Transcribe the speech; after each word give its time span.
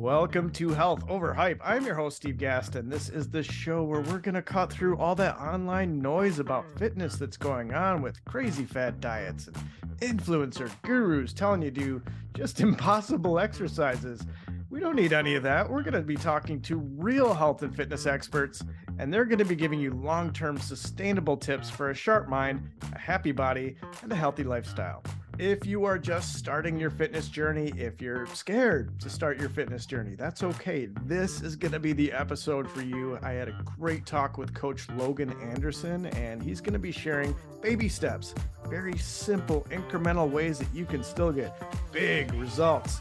Welcome 0.00 0.48
to 0.52 0.70
Health 0.70 1.04
Over 1.10 1.34
Hype. 1.34 1.60
I'm 1.62 1.84
your 1.84 1.94
host, 1.94 2.16
Steve 2.16 2.38
Gaston. 2.38 2.88
This 2.88 3.10
is 3.10 3.28
the 3.28 3.42
show 3.42 3.82
where 3.82 4.00
we're 4.00 4.18
going 4.18 4.34
to 4.34 4.40
cut 4.40 4.72
through 4.72 4.96
all 4.96 5.14
that 5.16 5.36
online 5.36 6.00
noise 6.00 6.38
about 6.38 6.64
fitness 6.78 7.16
that's 7.16 7.36
going 7.36 7.74
on 7.74 8.00
with 8.00 8.24
crazy 8.24 8.64
fad 8.64 8.98
diets 9.02 9.48
and 9.48 9.56
influencer 9.98 10.70
gurus 10.80 11.34
telling 11.34 11.60
you 11.60 11.70
to 11.70 11.80
do 11.80 12.02
just 12.32 12.60
impossible 12.62 13.38
exercises. 13.38 14.22
We 14.70 14.80
don't 14.80 14.96
need 14.96 15.12
any 15.12 15.34
of 15.34 15.42
that. 15.42 15.68
We're 15.68 15.82
going 15.82 15.92
to 15.92 16.00
be 16.00 16.16
talking 16.16 16.62
to 16.62 16.78
real 16.78 17.34
health 17.34 17.62
and 17.62 17.76
fitness 17.76 18.06
experts, 18.06 18.64
and 18.98 19.12
they're 19.12 19.26
going 19.26 19.38
to 19.38 19.44
be 19.44 19.54
giving 19.54 19.80
you 19.80 19.90
long 19.90 20.32
term 20.32 20.56
sustainable 20.56 21.36
tips 21.36 21.68
for 21.68 21.90
a 21.90 21.94
sharp 21.94 22.26
mind, 22.26 22.66
a 22.94 22.98
happy 22.98 23.32
body, 23.32 23.76
and 24.00 24.10
a 24.10 24.16
healthy 24.16 24.44
lifestyle. 24.44 25.02
If 25.40 25.64
you 25.64 25.86
are 25.86 25.96
just 25.98 26.34
starting 26.34 26.78
your 26.78 26.90
fitness 26.90 27.30
journey, 27.30 27.72
if 27.78 28.02
you're 28.02 28.26
scared 28.26 29.00
to 29.00 29.08
start 29.08 29.40
your 29.40 29.48
fitness 29.48 29.86
journey, 29.86 30.14
that's 30.14 30.42
okay. 30.42 30.90
This 31.06 31.40
is 31.40 31.56
going 31.56 31.72
to 31.72 31.80
be 31.80 31.94
the 31.94 32.12
episode 32.12 32.70
for 32.70 32.82
you. 32.82 33.18
I 33.22 33.30
had 33.30 33.48
a 33.48 33.64
great 33.78 34.04
talk 34.04 34.36
with 34.36 34.52
Coach 34.52 34.86
Logan 34.98 35.34
Anderson, 35.40 36.04
and 36.08 36.42
he's 36.42 36.60
going 36.60 36.74
to 36.74 36.78
be 36.78 36.92
sharing 36.92 37.34
baby 37.62 37.88
steps, 37.88 38.34
very 38.68 38.98
simple, 38.98 39.66
incremental 39.70 40.28
ways 40.28 40.58
that 40.58 40.68
you 40.74 40.84
can 40.84 41.02
still 41.02 41.32
get 41.32 41.56
big 41.90 42.30
results. 42.34 43.00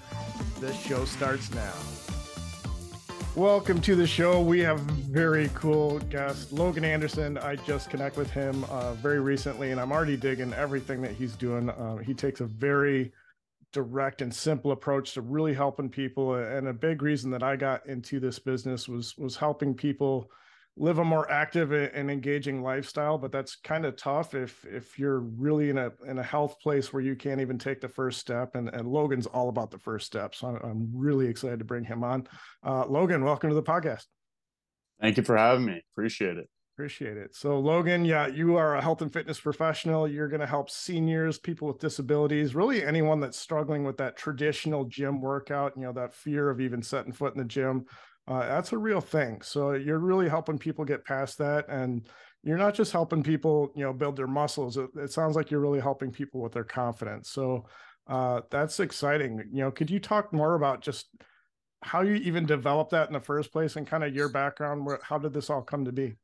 This 0.61 0.79
show 0.79 1.03
starts 1.03 1.53
now. 1.53 1.73
Welcome 3.39 3.79
to 3.83 3.95
the 3.95 4.05
show. 4.05 4.41
We 4.41 4.59
have 4.63 4.81
very 4.81 5.49
cool 5.53 5.99
guest, 6.09 6.51
Logan 6.51 6.83
Anderson. 6.83 7.37
I 7.37 7.55
just 7.55 7.89
connect 7.89 8.17
with 8.17 8.29
him 8.29 8.65
uh, 8.65 8.95
very 8.95 9.21
recently, 9.21 9.71
and 9.71 9.79
I'm 9.79 9.93
already 9.93 10.17
digging 10.17 10.53
everything 10.53 11.01
that 11.03 11.13
he's 11.13 11.37
doing. 11.37 11.69
Uh, 11.69 11.95
he 11.95 12.13
takes 12.13 12.41
a 12.41 12.45
very 12.45 13.13
direct 13.71 14.21
and 14.21 14.35
simple 14.35 14.73
approach 14.73 15.13
to 15.13 15.21
really 15.21 15.53
helping 15.53 15.87
people. 15.87 16.35
And 16.35 16.67
a 16.67 16.73
big 16.73 17.01
reason 17.01 17.31
that 17.31 17.41
I 17.41 17.55
got 17.55 17.85
into 17.85 18.19
this 18.19 18.39
business 18.39 18.89
was 18.89 19.17
was 19.17 19.37
helping 19.37 19.73
people 19.73 20.29
live 20.79 20.97
a 20.97 21.03
more 21.03 21.29
active 21.29 21.73
and 21.73 22.09
engaging 22.09 22.63
lifestyle 22.63 23.17
but 23.17 23.31
that's 23.33 23.57
kind 23.57 23.85
of 23.85 23.97
tough 23.97 24.33
if 24.33 24.65
if 24.65 24.97
you're 24.97 25.19
really 25.19 25.69
in 25.69 25.77
a 25.77 25.91
in 26.07 26.17
a 26.19 26.23
health 26.23 26.57
place 26.61 26.93
where 26.93 27.03
you 27.03 27.15
can't 27.15 27.41
even 27.41 27.59
take 27.59 27.81
the 27.81 27.87
first 27.87 28.17
step 28.17 28.55
and 28.55 28.69
and 28.69 28.87
logan's 28.87 29.27
all 29.27 29.49
about 29.49 29.69
the 29.69 29.77
first 29.77 30.05
step 30.05 30.33
so 30.33 30.47
i'm, 30.47 30.55
I'm 30.63 30.89
really 30.93 31.27
excited 31.27 31.59
to 31.59 31.65
bring 31.65 31.83
him 31.83 32.03
on. 32.03 32.27
Uh, 32.65 32.85
logan 32.87 33.23
welcome 33.23 33.49
to 33.49 33.55
the 33.55 33.63
podcast. 33.63 34.05
Thank 35.01 35.17
you 35.17 35.23
for 35.23 35.37
having 35.37 35.65
me. 35.65 35.81
Appreciate 35.93 36.37
it. 36.37 36.49
Appreciate 36.75 37.17
it. 37.17 37.35
So 37.35 37.59
logan 37.59 38.05
yeah 38.05 38.27
you 38.27 38.55
are 38.55 38.75
a 38.75 38.81
health 38.81 39.01
and 39.01 39.11
fitness 39.11 39.39
professional. 39.39 40.07
You're 40.07 40.29
going 40.29 40.39
to 40.39 40.47
help 40.47 40.69
seniors 40.69 41.37
people 41.37 41.67
with 41.67 41.79
disabilities 41.79 42.55
really 42.55 42.85
anyone 42.85 43.19
that's 43.19 43.39
struggling 43.39 43.83
with 43.83 43.97
that 43.97 44.15
traditional 44.15 44.85
gym 44.85 45.19
workout 45.19 45.73
you 45.75 45.83
know 45.83 45.93
that 45.93 46.13
fear 46.13 46.49
of 46.49 46.61
even 46.61 46.81
setting 46.81 47.11
foot 47.11 47.33
in 47.33 47.39
the 47.39 47.45
gym 47.45 47.85
uh, 48.29 48.47
that's 48.47 48.71
a 48.73 48.77
real 48.77 49.01
thing. 49.01 49.41
So 49.41 49.71
you're 49.73 49.99
really 49.99 50.29
helping 50.29 50.59
people 50.59 50.85
get 50.85 51.03
past 51.03 51.39
that, 51.39 51.67
and 51.67 52.07
you're 52.43 52.57
not 52.57 52.75
just 52.75 52.91
helping 52.91 53.23
people, 53.23 53.73
you 53.75 53.83
know, 53.83 53.91
build 53.91 54.15
their 54.15 54.27
muscles. 54.27 54.77
It, 54.77 54.89
it 54.95 55.11
sounds 55.11 55.35
like 55.35 55.49
you're 55.49 55.59
really 55.59 55.81
helping 55.81 56.11
people 56.11 56.39
with 56.39 56.53
their 56.53 56.63
confidence. 56.63 57.31
So 57.31 57.65
uh, 58.07 58.41
that's 58.51 58.79
exciting. 58.79 59.43
You 59.51 59.63
know, 59.63 59.71
could 59.71 59.89
you 59.89 59.99
talk 59.99 60.31
more 60.31 60.53
about 60.55 60.81
just 60.81 61.07
how 61.81 62.01
you 62.01 62.13
even 62.15 62.45
developed 62.45 62.91
that 62.91 63.07
in 63.07 63.13
the 63.13 63.19
first 63.19 63.51
place, 63.51 63.75
and 63.75 63.87
kind 63.87 64.03
of 64.03 64.15
your 64.15 64.29
background? 64.29 64.85
Where 64.85 64.99
how 65.01 65.17
did 65.17 65.33
this 65.33 65.49
all 65.49 65.63
come 65.63 65.85
to 65.85 65.91
be? 65.91 66.15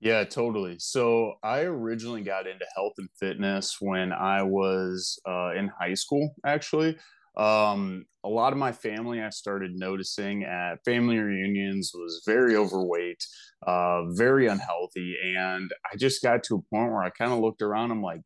Yeah, 0.00 0.24
totally. 0.24 0.76
So 0.78 1.34
I 1.42 1.60
originally 1.62 2.22
got 2.22 2.46
into 2.46 2.66
health 2.76 2.92
and 2.98 3.08
fitness 3.18 3.78
when 3.80 4.12
I 4.12 4.42
was 4.42 5.18
uh, 5.26 5.52
in 5.56 5.68
high 5.68 5.94
school, 5.94 6.34
actually. 6.44 6.98
Um, 7.36 8.06
a 8.24 8.28
lot 8.28 8.52
of 8.52 8.58
my 8.58 8.72
family 8.72 9.20
I 9.20 9.30
started 9.30 9.72
noticing 9.74 10.44
at 10.44 10.84
family 10.84 11.18
reunions 11.18 11.92
was 11.94 12.22
very 12.26 12.56
overweight, 12.56 13.22
uh, 13.66 14.04
very 14.12 14.46
unhealthy. 14.46 15.16
And 15.36 15.70
I 15.92 15.96
just 15.96 16.22
got 16.22 16.42
to 16.44 16.56
a 16.56 16.74
point 16.74 16.92
where 16.92 17.02
I 17.02 17.10
kind 17.10 17.32
of 17.32 17.40
looked 17.40 17.62
around. 17.62 17.90
I'm 17.90 18.02
like, 18.02 18.22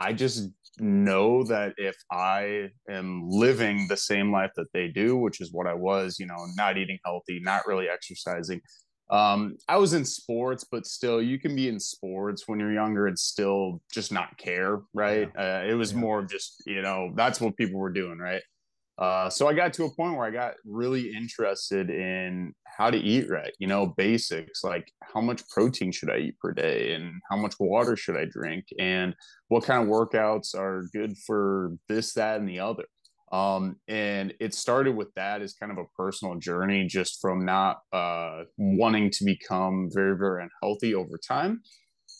I 0.00 0.12
just 0.12 0.48
know 0.78 1.42
that 1.44 1.74
if 1.76 1.96
I 2.10 2.68
am 2.88 3.28
living 3.28 3.86
the 3.88 3.96
same 3.96 4.32
life 4.32 4.52
that 4.56 4.72
they 4.72 4.88
do, 4.88 5.16
which 5.16 5.40
is 5.40 5.52
what 5.52 5.66
I 5.66 5.74
was, 5.74 6.18
you 6.18 6.26
know, 6.26 6.46
not 6.56 6.78
eating 6.78 6.98
healthy, 7.04 7.40
not 7.42 7.66
really 7.66 7.88
exercising, 7.88 8.60
um, 9.10 9.56
I 9.68 9.76
was 9.78 9.94
in 9.94 10.04
sports, 10.04 10.64
but 10.70 10.86
still, 10.86 11.22
you 11.22 11.38
can 11.38 11.56
be 11.56 11.68
in 11.68 11.80
sports 11.80 12.44
when 12.46 12.60
you're 12.60 12.72
younger 12.72 13.06
and 13.06 13.18
still 13.18 13.80
just 13.92 14.12
not 14.12 14.36
care, 14.36 14.80
right? 14.92 15.30
Yeah. 15.34 15.60
Uh, 15.62 15.70
it 15.70 15.74
was 15.74 15.92
yeah. 15.92 15.98
more 15.98 16.18
of 16.20 16.28
just, 16.28 16.62
you 16.66 16.82
know, 16.82 17.12
that's 17.14 17.40
what 17.40 17.56
people 17.56 17.80
were 17.80 17.92
doing, 17.92 18.18
right? 18.18 18.42
Uh, 18.98 19.30
so 19.30 19.46
I 19.46 19.54
got 19.54 19.72
to 19.74 19.84
a 19.84 19.94
point 19.94 20.16
where 20.16 20.26
I 20.26 20.30
got 20.30 20.54
really 20.64 21.14
interested 21.14 21.88
in 21.88 22.52
how 22.64 22.90
to 22.90 22.98
eat 22.98 23.30
right, 23.30 23.52
you 23.60 23.68
know, 23.68 23.86
basics 23.86 24.64
like 24.64 24.90
how 25.14 25.20
much 25.20 25.48
protein 25.48 25.92
should 25.92 26.10
I 26.10 26.18
eat 26.18 26.38
per 26.40 26.52
day 26.52 26.94
and 26.94 27.12
how 27.30 27.36
much 27.36 27.54
water 27.60 27.96
should 27.96 28.16
I 28.16 28.24
drink 28.24 28.64
and 28.78 29.14
what 29.48 29.64
kind 29.64 29.84
of 29.84 29.88
workouts 29.88 30.52
are 30.56 30.88
good 30.92 31.16
for 31.16 31.76
this, 31.88 32.12
that, 32.14 32.40
and 32.40 32.48
the 32.48 32.58
other. 32.58 32.84
Um, 33.32 33.76
and 33.88 34.34
it 34.40 34.54
started 34.54 34.96
with 34.96 35.12
that 35.14 35.42
as 35.42 35.54
kind 35.54 35.70
of 35.70 35.78
a 35.78 35.84
personal 35.96 36.36
journey, 36.36 36.86
just 36.86 37.20
from 37.20 37.44
not 37.44 37.78
uh, 37.92 38.44
wanting 38.56 39.10
to 39.10 39.24
become 39.24 39.90
very, 39.92 40.16
very 40.16 40.42
unhealthy 40.44 40.94
over 40.94 41.18
time 41.18 41.62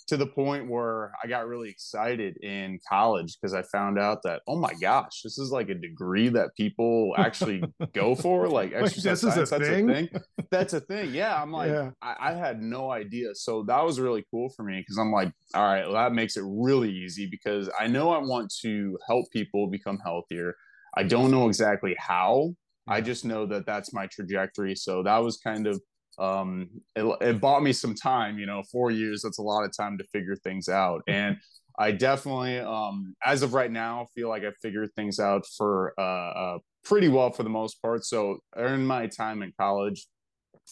to 0.09 0.17
the 0.17 0.27
point 0.27 0.69
where 0.69 1.13
I 1.23 1.29
got 1.29 1.47
really 1.47 1.69
excited 1.69 2.39
in 2.39 2.79
college 2.89 3.37
because 3.39 3.53
I 3.53 3.63
found 3.63 3.99
out 3.99 4.23
that, 4.25 4.41
oh 4.49 4.59
my 4.59 4.73
gosh, 4.81 5.21
this 5.23 5.39
is 5.39 5.51
like 5.51 5.69
a 5.69 5.75
degree 5.75 6.31
that 6.31 6.57
people 6.57 7.13
actually 7.19 7.63
go 7.93 8.15
for. 8.15 8.49
Like 8.49 8.73
exercise 8.73 9.21
science, 9.21 9.37
is 9.37 9.53
a 9.53 9.59
that's 9.59 9.69
thing? 9.69 9.91
a 9.91 9.95
thing. 9.95 10.09
That's 10.51 10.73
a 10.73 10.81
thing. 10.81 11.13
Yeah. 11.13 11.41
I'm 11.41 11.53
like, 11.53 11.71
yeah. 11.71 11.91
I, 12.01 12.31
I, 12.31 12.33
had 12.33 12.63
no 12.63 12.91
idea. 12.91 13.35
So 13.35 13.65
that 13.65 13.85
was 13.85 14.01
really 14.01 14.25
cool 14.31 14.49
for 14.57 14.63
me 14.63 14.81
because 14.81 14.97
I'm 14.97 15.13
like, 15.13 15.31
all 15.55 15.63
right, 15.63 15.85
well, 15.85 16.03
that 16.03 16.15
makes 16.15 16.39
it 16.39 16.45
really 16.47 16.91
easy 16.91 17.29
because 17.31 17.69
I 17.79 17.87
know 17.87 18.11
I 18.11 18.19
want 18.19 18.51
to 18.63 18.99
help 19.07 19.27
people 19.31 19.69
become 19.69 19.99
healthier. 20.03 20.55
I 20.99 21.05
don't 21.05 21.31
know 21.31 21.47
exactly 21.47 21.95
how. 21.97 22.55
I 22.89 23.01
just 23.01 23.25
know 23.25 23.47
that 23.47 23.67
that's 23.67 23.93
my 23.93 24.09
trajectory. 24.09 24.75
So 24.75 25.05
that 25.05 25.19
was 25.19 25.37
kind 25.37 25.69
of 25.69 25.81
um, 26.19 26.69
it, 26.97 27.05
it 27.21 27.41
bought 27.41 27.63
me 27.63 27.73
some 27.73 27.95
time. 27.95 28.37
You 28.37 28.47
know, 28.47 28.65
four 28.73 28.91
years 28.91 29.23
that's 29.23 29.39
a 29.39 29.43
lot 29.43 29.65
of 29.65 29.71
time 29.77 29.97
to 29.99 30.05
figure 30.13 30.35
things 30.35 30.69
out, 30.69 31.03
and 31.07 31.37
I 31.79 31.93
definitely, 31.93 32.59
um, 32.59 33.15
as 33.25 33.43
of 33.43 33.55
right 33.55 33.71
now, 33.71 34.09
feel 34.17 34.29
like 34.29 34.43
I 34.43 34.51
figured 34.61 34.91
things 34.97 35.21
out 35.21 35.45
for 35.57 35.95
uh, 35.97 36.03
uh, 36.03 36.59
pretty 36.83 37.07
well 37.07 37.31
for 37.31 37.45
the 37.45 37.49
most 37.49 37.81
part. 37.81 38.05
So, 38.05 38.39
during 38.57 38.85
my 38.85 39.07
time 39.07 39.43
in 39.45 39.53
college, 39.61 40.09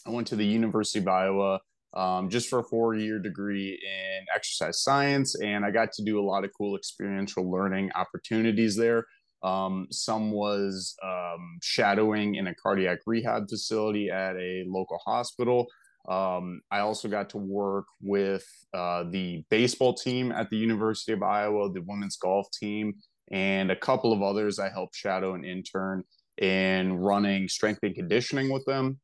I 0.04 0.10
went 0.10 0.26
to 0.28 0.36
the 0.36 0.44
University 0.44 0.98
of 0.98 1.06
Iowa 1.06 1.60
um, 1.97 2.28
just 2.28 2.48
for 2.48 2.59
a 2.59 2.65
four 2.65 2.94
year 2.94 3.19
degree 3.19 3.81
in 3.82 4.26
exercise 4.34 4.82
science. 4.82 5.34
And 5.41 5.65
I 5.65 5.70
got 5.70 5.92
to 5.92 6.04
do 6.04 6.20
a 6.20 6.25
lot 6.25 6.44
of 6.44 6.50
cool 6.56 6.76
experiential 6.76 7.50
learning 7.50 7.91
opportunities 7.94 8.76
there. 8.76 9.06
Um, 9.46 9.86
some 9.92 10.32
was 10.32 10.96
um, 11.04 11.58
shadowing 11.62 12.34
in 12.34 12.48
a 12.48 12.54
cardiac 12.54 12.98
rehab 13.06 13.48
facility 13.48 14.10
at 14.10 14.34
a 14.36 14.64
local 14.66 14.98
hospital. 15.06 15.68
Um, 16.08 16.60
I 16.72 16.80
also 16.80 17.08
got 17.08 17.30
to 17.30 17.38
work 17.38 17.86
with 18.00 18.44
uh, 18.74 19.04
the 19.10 19.44
baseball 19.48 19.94
team 19.94 20.32
at 20.32 20.50
the 20.50 20.56
University 20.56 21.12
of 21.12 21.22
Iowa, 21.22 21.72
the 21.72 21.82
women's 21.82 22.16
golf 22.16 22.48
team, 22.50 22.94
and 23.30 23.70
a 23.70 23.76
couple 23.76 24.12
of 24.12 24.20
others. 24.20 24.58
I 24.58 24.68
helped 24.68 24.96
shadow 24.96 25.34
an 25.34 25.44
intern 25.44 26.02
in 26.38 26.98
running 26.98 27.48
strength 27.48 27.80
and 27.82 27.94
conditioning 27.94 28.52
with 28.52 28.64
them. 28.66 28.98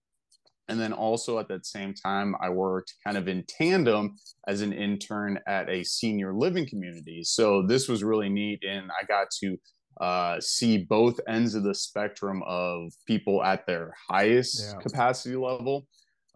And 0.69 0.81
then 0.81 0.93
also 0.93 1.39
at 1.39 1.49
that 1.49 1.67
same 1.67 1.93
time, 1.93 2.35
I 2.41 2.49
worked 2.49 2.95
kind 3.05 3.17
of 3.17 3.29
in 3.29 3.45
tandem 3.49 4.15
as 4.49 4.61
an 4.61 4.73
intern 4.73 5.39
at 5.47 5.69
a 5.69 5.85
senior 5.85 6.35
living 6.35 6.69
community. 6.69 7.23
So 7.25 7.65
this 7.67 7.89
was 7.89 8.05
really 8.05 8.29
neat. 8.29 8.63
And 8.69 8.91
I 8.91 9.05
got 9.07 9.29
to 9.43 9.57
uh, 10.03 10.41
see 10.41 10.79
both 10.79 11.21
ends 11.29 11.55
of 11.55 11.63
the 11.63 11.75
spectrum 11.75 12.43
of 12.45 12.93
people 13.07 13.43
at 13.45 13.65
their 13.67 13.95
highest 14.11 14.75
yeah. 14.75 14.81
capacity 14.81 15.37
level 15.37 15.87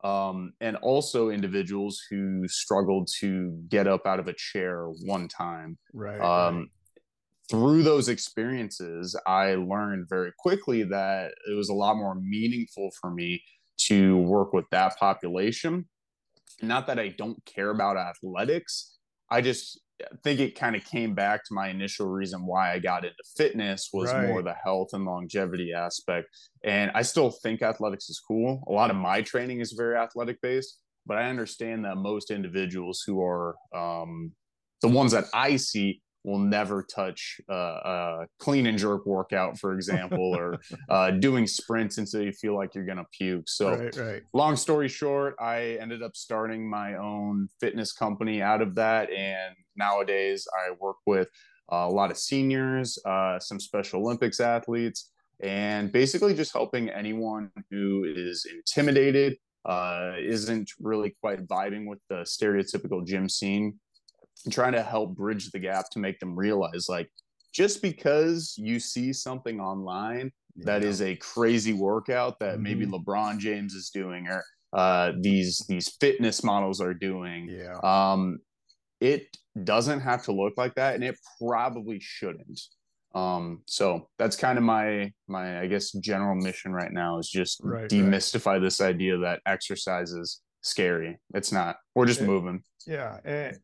um, 0.04 0.52
and 0.60 0.76
also 0.76 1.30
individuals 1.30 2.00
who 2.08 2.46
struggled 2.46 3.08
to 3.18 3.60
get 3.68 3.88
up 3.88 4.06
out 4.06 4.20
of 4.20 4.28
a 4.28 4.34
chair 4.34 4.86
one 5.04 5.26
time 5.26 5.76
right, 5.92 6.20
um, 6.20 6.58
right. 6.58 6.68
through 7.50 7.82
those 7.82 8.08
experiences 8.08 9.16
i 9.26 9.56
learned 9.56 10.06
very 10.08 10.32
quickly 10.38 10.84
that 10.84 11.32
it 11.50 11.54
was 11.54 11.68
a 11.68 11.74
lot 11.74 11.96
more 11.96 12.14
meaningful 12.14 12.88
for 13.00 13.10
me 13.10 13.42
to 13.78 14.16
work 14.18 14.52
with 14.52 14.66
that 14.70 14.96
population 14.96 15.84
not 16.62 16.86
that 16.86 17.00
i 17.00 17.08
don't 17.08 17.44
care 17.44 17.70
about 17.70 17.96
athletics 17.96 18.96
i 19.28 19.40
just 19.40 19.80
I 20.02 20.16
think 20.22 20.40
it 20.40 20.58
kind 20.58 20.76
of 20.76 20.84
came 20.84 21.14
back 21.14 21.44
to 21.44 21.54
my 21.54 21.68
initial 21.68 22.06
reason 22.06 22.44
why 22.44 22.72
I 22.72 22.78
got 22.78 23.04
into 23.04 23.16
fitness 23.36 23.90
was 23.92 24.12
right. 24.12 24.26
more 24.26 24.42
the 24.42 24.54
health 24.54 24.90
and 24.92 25.04
longevity 25.04 25.72
aspect. 25.72 26.28
And 26.64 26.90
I 26.94 27.02
still 27.02 27.30
think 27.30 27.62
athletics 27.62 28.10
is 28.10 28.20
cool. 28.26 28.62
A 28.68 28.72
lot 28.72 28.90
of 28.90 28.96
my 28.96 29.22
training 29.22 29.60
is 29.60 29.72
very 29.72 29.96
athletic 29.96 30.40
based, 30.42 30.78
but 31.06 31.16
I 31.16 31.30
understand 31.30 31.84
that 31.84 31.96
most 31.96 32.30
individuals 32.30 33.02
who 33.06 33.22
are 33.22 33.56
um, 33.74 34.32
the 34.82 34.88
ones 34.88 35.12
that 35.12 35.24
I 35.32 35.56
see 35.56 36.02
will 36.26 36.40
never 36.40 36.82
touch 36.82 37.40
uh, 37.48 37.54
a 37.54 38.26
clean 38.38 38.66
and 38.66 38.76
jerk 38.76 39.06
workout, 39.06 39.56
for 39.58 39.74
example, 39.74 40.34
or 40.36 40.58
uh, 40.90 41.12
doing 41.12 41.46
sprints 41.46 41.98
until 41.98 42.22
you 42.22 42.32
feel 42.32 42.56
like 42.56 42.74
you're 42.74 42.84
going 42.84 42.98
to 42.98 43.06
puke. 43.16 43.48
So, 43.48 43.76
right, 43.76 43.96
right. 43.96 44.22
long 44.32 44.56
story 44.56 44.88
short, 44.88 45.36
I 45.40 45.78
ended 45.80 46.02
up 46.02 46.16
starting 46.16 46.68
my 46.68 46.96
own 46.96 47.48
fitness 47.60 47.92
company 47.92 48.42
out 48.42 48.60
of 48.60 48.74
that. 48.74 49.10
And 49.10 49.54
nowadays 49.76 50.46
I 50.52 50.74
work 50.80 50.96
with 51.06 51.28
a 51.68 51.88
lot 51.88 52.10
of 52.10 52.18
seniors, 52.18 52.98
uh, 53.06 53.38
some 53.38 53.60
Special 53.60 54.00
Olympics 54.00 54.40
athletes, 54.40 55.12
and 55.40 55.92
basically 55.92 56.34
just 56.34 56.52
helping 56.52 56.90
anyone 56.90 57.52
who 57.70 58.04
is 58.04 58.46
intimidated, 58.52 59.36
uh, 59.64 60.12
isn't 60.18 60.70
really 60.80 61.14
quite 61.20 61.46
vibing 61.46 61.86
with 61.86 61.98
the 62.08 62.16
stereotypical 62.16 63.06
gym 63.06 63.28
scene 63.28 63.78
trying 64.50 64.72
to 64.72 64.82
help 64.82 65.16
bridge 65.16 65.50
the 65.50 65.58
gap 65.58 65.90
to 65.90 65.98
make 65.98 66.18
them 66.20 66.36
realize 66.36 66.86
like 66.88 67.10
just 67.52 67.82
because 67.82 68.54
you 68.56 68.78
see 68.78 69.12
something 69.12 69.60
online 69.60 70.30
yeah. 70.54 70.64
that 70.66 70.84
is 70.84 71.02
a 71.02 71.16
crazy 71.16 71.72
workout 71.72 72.38
that 72.38 72.54
mm-hmm. 72.54 72.62
maybe 72.62 72.86
LeBron 72.86 73.38
James 73.38 73.74
is 73.74 73.90
doing 73.90 74.26
or 74.28 74.44
uh, 74.72 75.12
these 75.20 75.64
these 75.68 75.96
fitness 76.00 76.44
models 76.44 76.80
are 76.80 76.92
doing, 76.94 77.48
yeah. 77.48 77.78
um, 77.82 78.38
it 79.00 79.26
doesn't 79.64 80.00
have 80.00 80.24
to 80.24 80.32
look 80.32 80.54
like 80.56 80.74
that, 80.74 80.94
and 80.94 81.04
it 81.04 81.16
probably 81.40 81.98
shouldn't. 82.00 82.60
Um, 83.14 83.62
so 83.66 84.08
that's 84.18 84.36
kind 84.36 84.58
of 84.58 84.64
my 84.64 85.12
my 85.28 85.60
I 85.60 85.66
guess 85.66 85.92
general 85.92 86.34
mission 86.34 86.72
right 86.72 86.92
now 86.92 87.18
is 87.18 87.30
just 87.30 87.60
right, 87.62 87.88
demystify 87.88 88.46
right. 88.46 88.62
this 88.62 88.80
idea 88.82 89.16
that 89.18 89.40
exercise 89.46 90.12
is 90.12 90.42
scary. 90.60 91.18
It's 91.32 91.52
not. 91.52 91.76
We're 91.94 92.06
just 92.06 92.20
it, 92.20 92.26
moving. 92.26 92.62
Yeah, 92.86 93.18
and, 93.24 93.56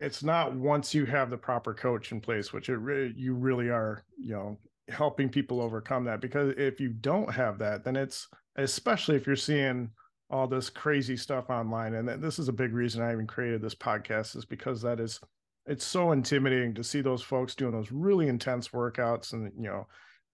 it's 0.00 0.22
not 0.22 0.54
once 0.54 0.94
you 0.94 1.04
have 1.06 1.30
the 1.30 1.36
proper 1.36 1.74
coach 1.74 2.12
in 2.12 2.20
place, 2.20 2.52
which 2.52 2.68
it 2.68 2.78
you 3.16 3.34
really 3.34 3.68
are, 3.68 4.04
you 4.18 4.32
know, 4.32 4.58
helping 4.88 5.28
people 5.28 5.60
overcome 5.60 6.04
that. 6.04 6.20
Because 6.20 6.54
if 6.56 6.80
you 6.80 6.90
don't 6.90 7.32
have 7.32 7.58
that, 7.58 7.84
then 7.84 7.96
it's 7.96 8.28
especially 8.56 9.16
if 9.16 9.26
you're 9.26 9.36
seeing 9.36 9.90
all 10.30 10.46
this 10.46 10.70
crazy 10.70 11.16
stuff 11.16 11.50
online, 11.50 11.94
and 11.94 12.22
this 12.22 12.38
is 12.38 12.48
a 12.48 12.52
big 12.52 12.72
reason 12.72 13.02
I 13.02 13.12
even 13.12 13.26
created 13.26 13.62
this 13.62 13.74
podcast, 13.74 14.36
is 14.36 14.44
because 14.44 14.82
that 14.82 15.00
is 15.00 15.20
it's 15.66 15.84
so 15.84 16.12
intimidating 16.12 16.74
to 16.74 16.84
see 16.84 17.00
those 17.00 17.22
folks 17.22 17.54
doing 17.54 17.72
those 17.72 17.92
really 17.92 18.28
intense 18.28 18.68
workouts, 18.68 19.32
and 19.32 19.52
you 19.56 19.68
know. 19.68 19.86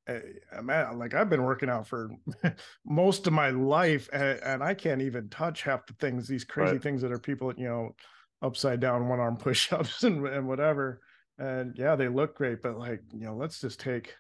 I'm 0.07 0.69
eh, 0.69 0.75
at, 0.75 0.99
like 0.99 1.15
I've 1.15 1.31
been 1.31 1.45
working 1.45 1.71
out 1.71 1.87
for 1.87 2.11
most 2.85 3.27
of 3.27 3.33
my 3.33 3.49
life, 3.49 4.07
and, 4.13 4.39
and, 4.41 4.63
I 4.63 4.75
can't 4.75 5.01
even 5.01 5.31
touch 5.31 5.63
half 5.63 5.87
the 5.87 5.95
things, 5.95 6.29
these 6.29 6.45
crazy 6.45 6.73
right. 6.73 6.83
things 6.83 7.01
that 7.01 7.11
are 7.11 7.19
people, 7.19 7.55
you 7.57 7.65
know, 7.65 7.95
upside 8.45 8.81
down 8.81 9.09
one 9.09 9.21
arm 9.21 9.37
push-ups 9.39 10.05
and, 10.05 10.27
and 10.27 10.47
whatever 10.47 11.01
and 11.39 11.75
yeah 11.77 11.97
they 11.97 12.09
look 12.09 12.37
great 12.37 12.63
but 12.63 12.79
like 12.79 13.01
you 13.13 13.27
know 13.27 13.35
let's 13.35 13.61
just 13.61 13.81
take 13.81 14.15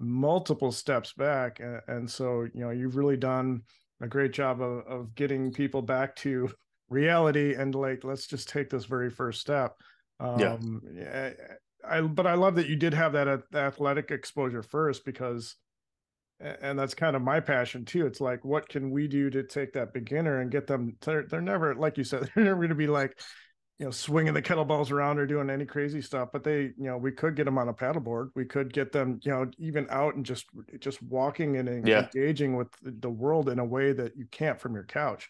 multiple 0.00 0.70
steps 0.70 1.12
back 1.14 1.60
and, 1.60 1.80
and 1.88 2.10
so 2.10 2.46
you 2.52 2.60
know 2.60 2.70
you've 2.70 2.96
really 2.96 3.16
done 3.16 3.62
a 4.00 4.06
great 4.06 4.32
job 4.32 4.60
of, 4.60 4.86
of 4.86 5.14
getting 5.14 5.52
people 5.52 5.82
back 5.82 6.14
to 6.14 6.48
reality 6.90 7.54
and 7.54 7.74
like 7.74 8.04
let's 8.04 8.26
just 8.26 8.48
take 8.48 8.70
this 8.70 8.84
very 8.84 9.10
first 9.10 9.40
step 9.40 9.74
um 10.20 10.80
yeah 10.94 11.30
I, 11.88 12.00
but 12.00 12.26
I 12.26 12.34
love 12.34 12.56
that 12.56 12.68
you 12.68 12.76
did 12.76 12.92
have 12.92 13.12
that 13.12 13.42
athletic 13.54 14.10
exposure 14.10 14.62
first 14.62 15.04
because 15.04 15.54
and 16.40 16.78
that's 16.78 16.94
kind 16.94 17.16
of 17.16 17.22
my 17.22 17.40
passion 17.40 17.84
too. 17.84 18.06
It's 18.06 18.20
like, 18.20 18.44
what 18.44 18.68
can 18.68 18.90
we 18.90 19.08
do 19.08 19.28
to 19.30 19.42
take 19.42 19.72
that 19.72 19.92
beginner 19.92 20.40
and 20.40 20.50
get 20.50 20.66
them? 20.66 20.96
To, 21.02 21.24
they're 21.28 21.40
never, 21.40 21.74
like 21.74 21.98
you 21.98 22.04
said, 22.04 22.30
they're 22.34 22.44
never 22.44 22.58
going 22.58 22.68
to 22.68 22.74
be 22.76 22.86
like, 22.86 23.18
you 23.78 23.84
know 23.84 23.90
swinging 23.90 24.34
the 24.34 24.42
kettlebells 24.42 24.90
around 24.90 25.18
or 25.18 25.26
doing 25.26 25.50
any 25.50 25.64
crazy 25.64 26.02
stuff 26.02 26.30
but 26.32 26.42
they 26.42 26.62
you 26.62 26.74
know 26.78 26.96
we 26.96 27.12
could 27.12 27.36
get 27.36 27.44
them 27.44 27.58
on 27.58 27.68
a 27.68 27.74
paddleboard. 27.74 28.30
We 28.34 28.44
could 28.44 28.72
get 28.72 28.92
them 28.92 29.20
you 29.22 29.30
know 29.30 29.50
even 29.58 29.86
out 29.90 30.16
and 30.16 30.24
just 30.24 30.46
just 30.80 31.02
walking 31.02 31.56
and 31.56 31.86
yeah. 31.86 32.08
engaging 32.14 32.56
with 32.56 32.68
the 32.82 33.10
world 33.10 33.48
in 33.48 33.58
a 33.58 33.64
way 33.64 33.92
that 33.92 34.16
you 34.16 34.26
can't 34.30 34.60
from 34.60 34.74
your 34.74 34.84
couch. 34.84 35.28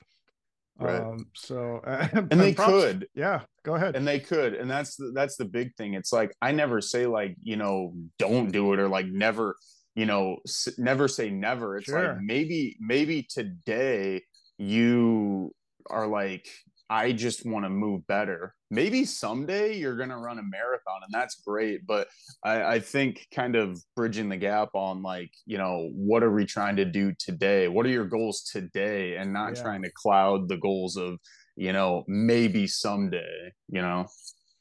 Right. 0.79 1.01
Um, 1.01 1.27
so 1.35 1.81
and, 1.87 2.33
and 2.33 2.41
they 2.41 2.55
props, 2.55 2.71
could. 2.71 3.09
Yeah 3.15 3.43
go 3.65 3.75
ahead. 3.75 3.97
And 3.97 4.09
they 4.09 4.19
could 4.19 4.55
and 4.55 4.71
that's 4.71 4.97
the, 4.97 5.13
that's 5.15 5.37
the 5.37 5.45
big 5.45 5.75
thing. 5.77 5.95
It's 5.95 6.13
like 6.13 6.35
i 6.41 6.53
never 6.53 6.81
say 6.81 7.07
like 7.07 7.37
you 7.43 7.57
know 7.57 7.93
don't 8.19 8.51
do 8.51 8.73
it 8.73 8.79
or 8.79 8.89
like 8.89 9.07
never 9.07 9.57
you 9.95 10.07
know 10.07 10.39
s- 10.47 10.79
never 10.79 11.07
say 11.07 11.29
never. 11.29 11.77
It's 11.77 11.87
sure. 11.87 12.15
like 12.15 12.23
maybe 12.23 12.77
maybe 12.81 13.27
today 13.29 14.23
you 14.57 15.53
are 15.91 16.07
like 16.07 16.49
I 16.91 17.13
just 17.13 17.45
want 17.45 17.65
to 17.65 17.71
move 17.71 18.07
better. 18.07 18.55
Maybe 18.71 19.05
someday 19.05 19.77
you're 19.77 19.97
going 19.97 20.09
to 20.09 20.17
run 20.17 20.39
a 20.39 20.43
marathon 20.43 21.01
and 21.03 21.13
that's 21.13 21.43
great. 21.47 21.87
But 21.87 22.09
I, 22.43 22.63
I, 22.63 22.81
think 22.81 23.27
kind 23.35 23.57
of 23.57 23.79
bridging 23.95 24.29
the 24.29 24.37
gap 24.37 24.71
on 24.75 25.03
like, 25.03 25.31
you 25.45 25.59
know, 25.59 25.91
what 25.93 26.23
are 26.23 26.33
we 26.33 26.47
trying 26.47 26.77
to 26.77 26.85
do 26.85 27.13
today? 27.19 27.69
What 27.69 27.85
are 27.85 27.91
your 27.91 28.07
goals 28.07 28.43
today? 28.43 29.17
And 29.17 29.33
not 29.33 29.57
yeah. 29.57 29.63
trying 29.63 29.83
to 29.83 29.91
cloud 29.95 30.49
the 30.49 30.57
goals 30.57 30.97
of, 30.97 31.19
you 31.57 31.73
know, 31.73 32.05
maybe 32.09 32.67
someday, 32.67 33.53
you 33.69 33.83
know? 33.83 34.07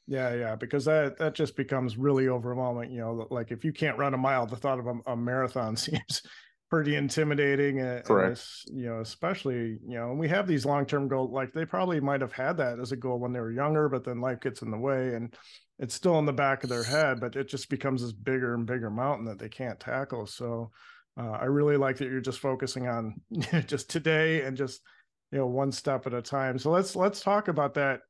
Yeah, 0.06 0.34
yeah, 0.34 0.56
because 0.56 0.86
that 0.86 1.18
that 1.18 1.34
just 1.34 1.54
becomes 1.54 1.98
really 1.98 2.28
overwhelming. 2.28 2.90
You 2.90 3.00
know, 3.00 3.26
like 3.30 3.50
if 3.50 3.62
you 3.62 3.74
can't 3.74 3.98
run 3.98 4.14
a 4.14 4.16
mile, 4.16 4.46
the 4.46 4.56
thought 4.56 4.78
of 4.78 4.86
a, 4.86 5.12
a 5.12 5.16
marathon 5.16 5.76
seems 5.76 6.22
pretty 6.70 6.96
intimidating 6.96 7.80
and, 7.80 8.04
Correct. 8.04 8.42
And 8.68 8.78
you 8.78 8.86
know 8.86 9.00
especially 9.00 9.78
you 9.86 9.98
know 9.98 10.12
we 10.12 10.28
have 10.28 10.46
these 10.46 10.66
long-term 10.66 11.08
goals 11.08 11.32
like 11.32 11.52
they 11.52 11.64
probably 11.64 12.00
might 12.00 12.20
have 12.20 12.32
had 12.32 12.58
that 12.58 12.78
as 12.78 12.92
a 12.92 12.96
goal 12.96 13.18
when 13.18 13.32
they 13.32 13.40
were 13.40 13.52
younger 13.52 13.88
but 13.88 14.04
then 14.04 14.20
life 14.20 14.40
gets 14.40 14.62
in 14.62 14.70
the 14.70 14.78
way 14.78 15.14
and 15.14 15.34
it's 15.78 15.94
still 15.94 16.18
in 16.18 16.26
the 16.26 16.32
back 16.32 16.62
of 16.62 16.68
their 16.68 16.82
head 16.82 17.20
but 17.20 17.36
it 17.36 17.48
just 17.48 17.70
becomes 17.70 18.02
this 18.02 18.12
bigger 18.12 18.54
and 18.54 18.66
bigger 18.66 18.90
mountain 18.90 19.24
that 19.26 19.38
they 19.38 19.48
can't 19.48 19.80
tackle 19.80 20.26
so 20.26 20.70
uh, 21.18 21.30
i 21.30 21.44
really 21.44 21.76
like 21.76 21.96
that 21.96 22.10
you're 22.10 22.20
just 22.20 22.40
focusing 22.40 22.86
on 22.86 23.14
just 23.66 23.88
today 23.88 24.42
and 24.42 24.56
just 24.56 24.82
you 25.32 25.38
know 25.38 25.46
one 25.46 25.72
step 25.72 26.06
at 26.06 26.14
a 26.14 26.22
time 26.22 26.58
so 26.58 26.70
let's 26.70 26.94
let's 26.94 27.20
talk 27.20 27.48
about 27.48 27.74
that 27.74 28.00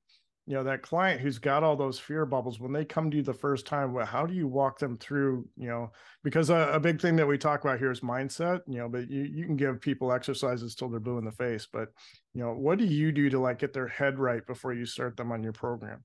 you 0.49 0.55
know 0.55 0.65
that 0.65 0.81
client 0.81 1.21
who's 1.21 1.39
got 1.39 1.62
all 1.62 1.77
those 1.77 1.99
fear 1.99 2.25
bubbles 2.25 2.59
when 2.59 2.73
they 2.73 2.83
come 2.83 3.11
to 3.11 3.19
you 3.19 3.23
the 3.23 3.35
first 3.35 3.67
time 3.67 3.93
well, 3.93 4.06
how 4.06 4.25
do 4.25 4.33
you 4.33 4.49
walk 4.49 4.79
them 4.79 4.97
through 4.97 5.47
you 5.59 5.69
know 5.69 5.93
because 6.25 6.49
a, 6.49 6.71
a, 6.73 6.81
big 6.81 6.99
thing 6.99 7.17
that 7.17 7.27
we 7.27 7.37
talk 7.37 7.62
about 7.62 7.79
here 7.79 7.91
is 7.91 8.00
mindset 8.00 8.62
you 8.67 8.79
know 8.79 8.89
but 8.89 9.11
you, 9.11 9.25
you 9.25 9.45
can 9.45 9.56
give 9.56 9.79
people 9.79 10.11
exercises 10.11 10.75
till 10.75 10.89
they're 10.89 11.00
blue 11.00 11.19
in 11.19 11.25
the 11.27 11.33
face 11.33 11.69
but 11.71 11.89
you 12.33 12.43
know 12.43 12.55
what 12.55 12.79
do 12.79 12.87
you 12.87 13.12
do 13.12 13.29
to 13.29 13.39
like 13.39 13.59
get 13.59 13.75
their 13.75 13.87
head 13.87 14.19
right 14.19 14.47
before 14.47 14.73
you 14.73 14.87
start 14.87 15.19
them 15.19 15.31
on 15.31 15.43
your 15.43 15.53
program? 15.53 16.03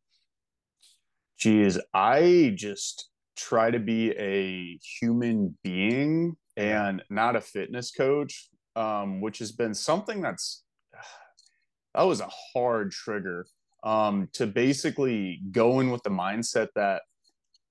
Geez 1.38 1.80
i 1.94 2.54
just 2.56 3.10
try 3.38 3.72
to 3.72 3.80
be 3.80 4.12
a 4.12 4.78
human 5.00 5.58
being 5.64 6.36
and 6.58 7.02
not 7.10 7.38
a 7.38 7.42
fitness 7.42 7.92
coach 7.92 8.50
um, 8.76 9.22
which 9.22 9.40
has 9.40 9.54
been 9.54 9.74
something 9.74 10.22
that's 10.22 10.64
that 11.96 12.04
was 12.04 12.20
a 12.20 12.30
hard 12.54 12.92
trigger 12.92 13.46
um, 13.84 14.30
to 14.34 14.48
basically 14.48 15.42
go 15.52 15.80
in 15.80 15.92
with 15.92 16.04
the 16.04 16.10
mindset 16.10 16.70
that 16.76 17.02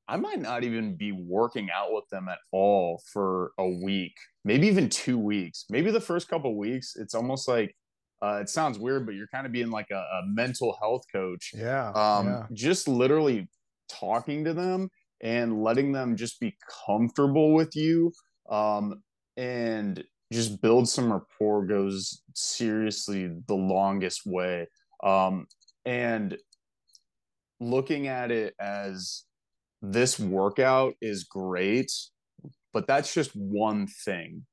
I 0.09 0.17
might 0.17 0.41
not 0.41 0.65
even 0.65 0.97
be 0.97 1.13
working 1.13 1.69
out 1.75 1.93
with 1.93 2.05
them 2.11 2.29
at 2.29 2.39
all 2.51 3.03
for 3.13 3.53
a 3.59 3.69
week, 3.69 4.15
maybe 4.45 4.67
even 4.67 4.89
two 4.89 5.19
weeks. 5.19 5.65
Maybe 5.71 5.91
the 5.91 6.01
first 6.01 6.29
couple 6.29 6.57
weeks, 6.59 6.97
it's 6.97 7.15
almost 7.15 7.49
like 7.49 7.75
uh, 8.23 8.39
it 8.41 8.49
sounds 8.49 8.79
weird, 8.79 9.07
but 9.07 9.15
you're 9.15 9.29
kind 9.29 9.47
of 9.47 9.53
being 9.53 9.71
like 9.71 9.91
a, 9.91 9.97
a 9.97 10.23
mental 10.27 10.77
health 10.81 11.03
coach. 11.13 11.53
Yeah, 11.55 11.91
um, 11.93 12.27
yeah. 12.27 12.47
Just 12.53 12.89
literally 12.89 13.49
talking 13.89 14.45
to 14.45 14.55
them 14.55 14.91
and 15.23 15.63
letting 15.63 15.93
them 15.93 16.17
just 16.17 16.39
be 16.41 16.57
comfortable 16.87 17.55
with 17.55 17.75
you 17.75 18.13
um, 18.51 19.03
and 19.37 20.05
just 20.33 20.61
build 20.61 20.89
some 20.89 21.13
rapport 21.13 21.67
goes 21.67 22.23
seriously 22.35 23.31
the 23.47 23.55
longest 23.55 24.23
way. 24.27 24.67
Um, 25.03 25.47
and 25.85 26.37
looking 27.61 28.09
at 28.09 28.31
it 28.31 28.55
as 28.61 29.25
this 29.81 30.19
workout 30.19 30.95
is 31.01 31.25
great, 31.25 31.91
but 32.73 32.87
that's 32.87 33.13
just 33.13 33.31
one 33.35 33.87
thing. 34.05 34.45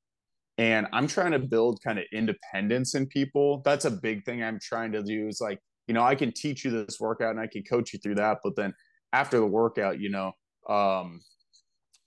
And 0.57 0.87
I'm 0.91 1.07
trying 1.07 1.31
to 1.31 1.39
build 1.39 1.81
kind 1.83 1.99
of 1.99 2.05
independence 2.11 2.95
in 2.95 3.07
people. 3.07 3.61
That's 3.63 3.85
a 3.85 3.91
big 3.91 4.25
thing 4.25 4.43
I'm 4.43 4.59
trying 4.61 4.91
to 4.91 5.01
do 5.01 5.27
is 5.27 5.39
like, 5.39 5.59
you 5.87 5.93
know, 5.93 6.03
I 6.03 6.15
can 6.15 6.33
teach 6.33 6.65
you 6.65 6.71
this 6.71 6.99
workout 6.99 7.31
and 7.31 7.39
I 7.39 7.47
can 7.47 7.63
coach 7.63 7.93
you 7.93 7.99
through 7.99 8.15
that. 8.15 8.39
But 8.43 8.55
then 8.55 8.73
after 9.13 9.39
the 9.39 9.45
workout, 9.45 9.99
you 9.99 10.09
know, 10.09 10.33
um, 10.67 11.21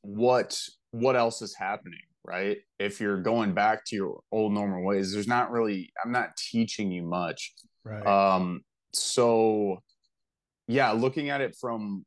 what 0.03 0.61
what 0.91 1.17
else 1.17 1.43
is 1.43 1.55
happening 1.55 2.01
right 2.25 2.59
if 2.79 3.01
you're 3.01 3.21
going 3.21 3.55
back 3.55 3.85
to 3.85 3.97
your 3.97 4.21
old 4.31 4.53
normal 4.53 4.85
ways 4.85 5.13
there's 5.13 5.29
not 5.29 5.51
really 5.51 5.91
i'm 6.05 6.13
not 6.13 6.37
teaching 6.37 6.91
you 6.91 7.03
much 7.03 7.55
right 7.85 8.07
um 8.07 8.61
so 8.93 9.79
yeah 10.69 10.91
looking 10.91 11.31
at 11.31 11.41
it 11.41 11.57
from 11.61 12.05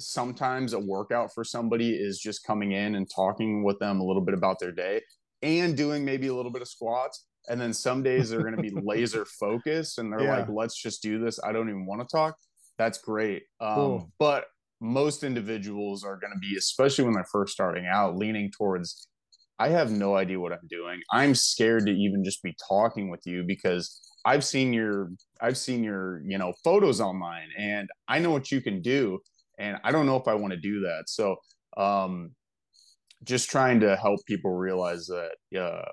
sometimes 0.00 0.72
a 0.72 0.78
workout 0.78 1.30
for 1.34 1.44
somebody 1.44 1.94
is 1.94 2.18
just 2.18 2.44
coming 2.44 2.72
in 2.72 2.94
and 2.94 3.10
talking 3.14 3.64
with 3.64 3.78
them 3.78 4.00
a 4.00 4.04
little 4.04 4.22
bit 4.22 4.34
about 4.34 4.58
their 4.58 4.72
day 4.72 5.00
and 5.42 5.76
doing 5.76 6.04
maybe 6.04 6.28
a 6.28 6.34
little 6.34 6.52
bit 6.52 6.62
of 6.62 6.68
squats 6.68 7.26
and 7.48 7.60
then 7.60 7.72
some 7.72 8.02
days 8.02 8.30
they're 8.30 8.42
going 8.42 8.56
to 8.56 8.62
be 8.62 8.70
laser 8.82 9.24
focused 9.24 9.98
and 9.98 10.12
they're 10.12 10.22
yeah. 10.22 10.38
like 10.38 10.48
let's 10.48 10.80
just 10.80 11.02
do 11.02 11.18
this 11.18 11.40
i 11.44 11.52
don't 11.52 11.68
even 11.68 11.86
want 11.86 12.00
to 12.00 12.06
talk 12.16 12.36
that's 12.76 12.98
great 12.98 13.42
um, 13.60 13.74
cool. 13.74 14.12
but 14.18 14.46
most 14.80 15.24
individuals 15.24 16.04
are 16.04 16.16
going 16.16 16.32
to 16.32 16.38
be, 16.38 16.56
especially 16.56 17.04
when 17.04 17.14
they're 17.14 17.24
first 17.24 17.52
starting 17.52 17.86
out, 17.86 18.16
leaning 18.16 18.50
towards, 18.50 19.08
I 19.58 19.68
have 19.70 19.90
no 19.90 20.14
idea 20.16 20.38
what 20.38 20.52
I'm 20.52 20.66
doing. 20.68 21.00
I'm 21.12 21.34
scared 21.34 21.86
to 21.86 21.92
even 21.92 22.22
just 22.22 22.42
be 22.42 22.54
talking 22.68 23.10
with 23.10 23.22
you 23.24 23.42
because 23.44 24.00
I've 24.24 24.44
seen 24.44 24.72
your, 24.72 25.10
I've 25.40 25.56
seen 25.56 25.84
your, 25.84 26.22
you 26.24 26.38
know, 26.38 26.52
photos 26.64 27.00
online 27.00 27.48
and 27.56 27.88
I 28.08 28.18
know 28.18 28.30
what 28.30 28.50
you 28.50 28.60
can 28.60 28.82
do. 28.82 29.20
And 29.58 29.76
I 29.84 29.90
don't 29.90 30.06
know 30.06 30.16
if 30.16 30.28
I 30.28 30.34
want 30.34 30.52
to 30.52 30.58
do 30.58 30.80
that. 30.80 31.04
So, 31.06 31.36
um, 31.76 32.32
just 33.24 33.50
trying 33.50 33.80
to 33.80 33.96
help 33.96 34.20
people 34.26 34.52
realize 34.52 35.06
that, 35.06 35.58
uh, 35.58 35.90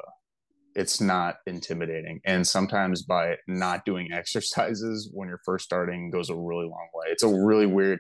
it's 0.75 0.99
not 0.99 1.37
intimidating. 1.47 2.19
And 2.25 2.45
sometimes 2.45 3.03
by 3.03 3.37
not 3.47 3.85
doing 3.85 4.09
exercises 4.13 5.09
when 5.13 5.29
you're 5.29 5.41
first 5.45 5.65
starting 5.65 6.11
goes 6.11 6.29
a 6.29 6.35
really 6.35 6.65
long 6.65 6.87
way. 6.93 7.07
It's 7.09 7.23
a 7.23 7.33
really 7.33 7.65
weird 7.65 7.99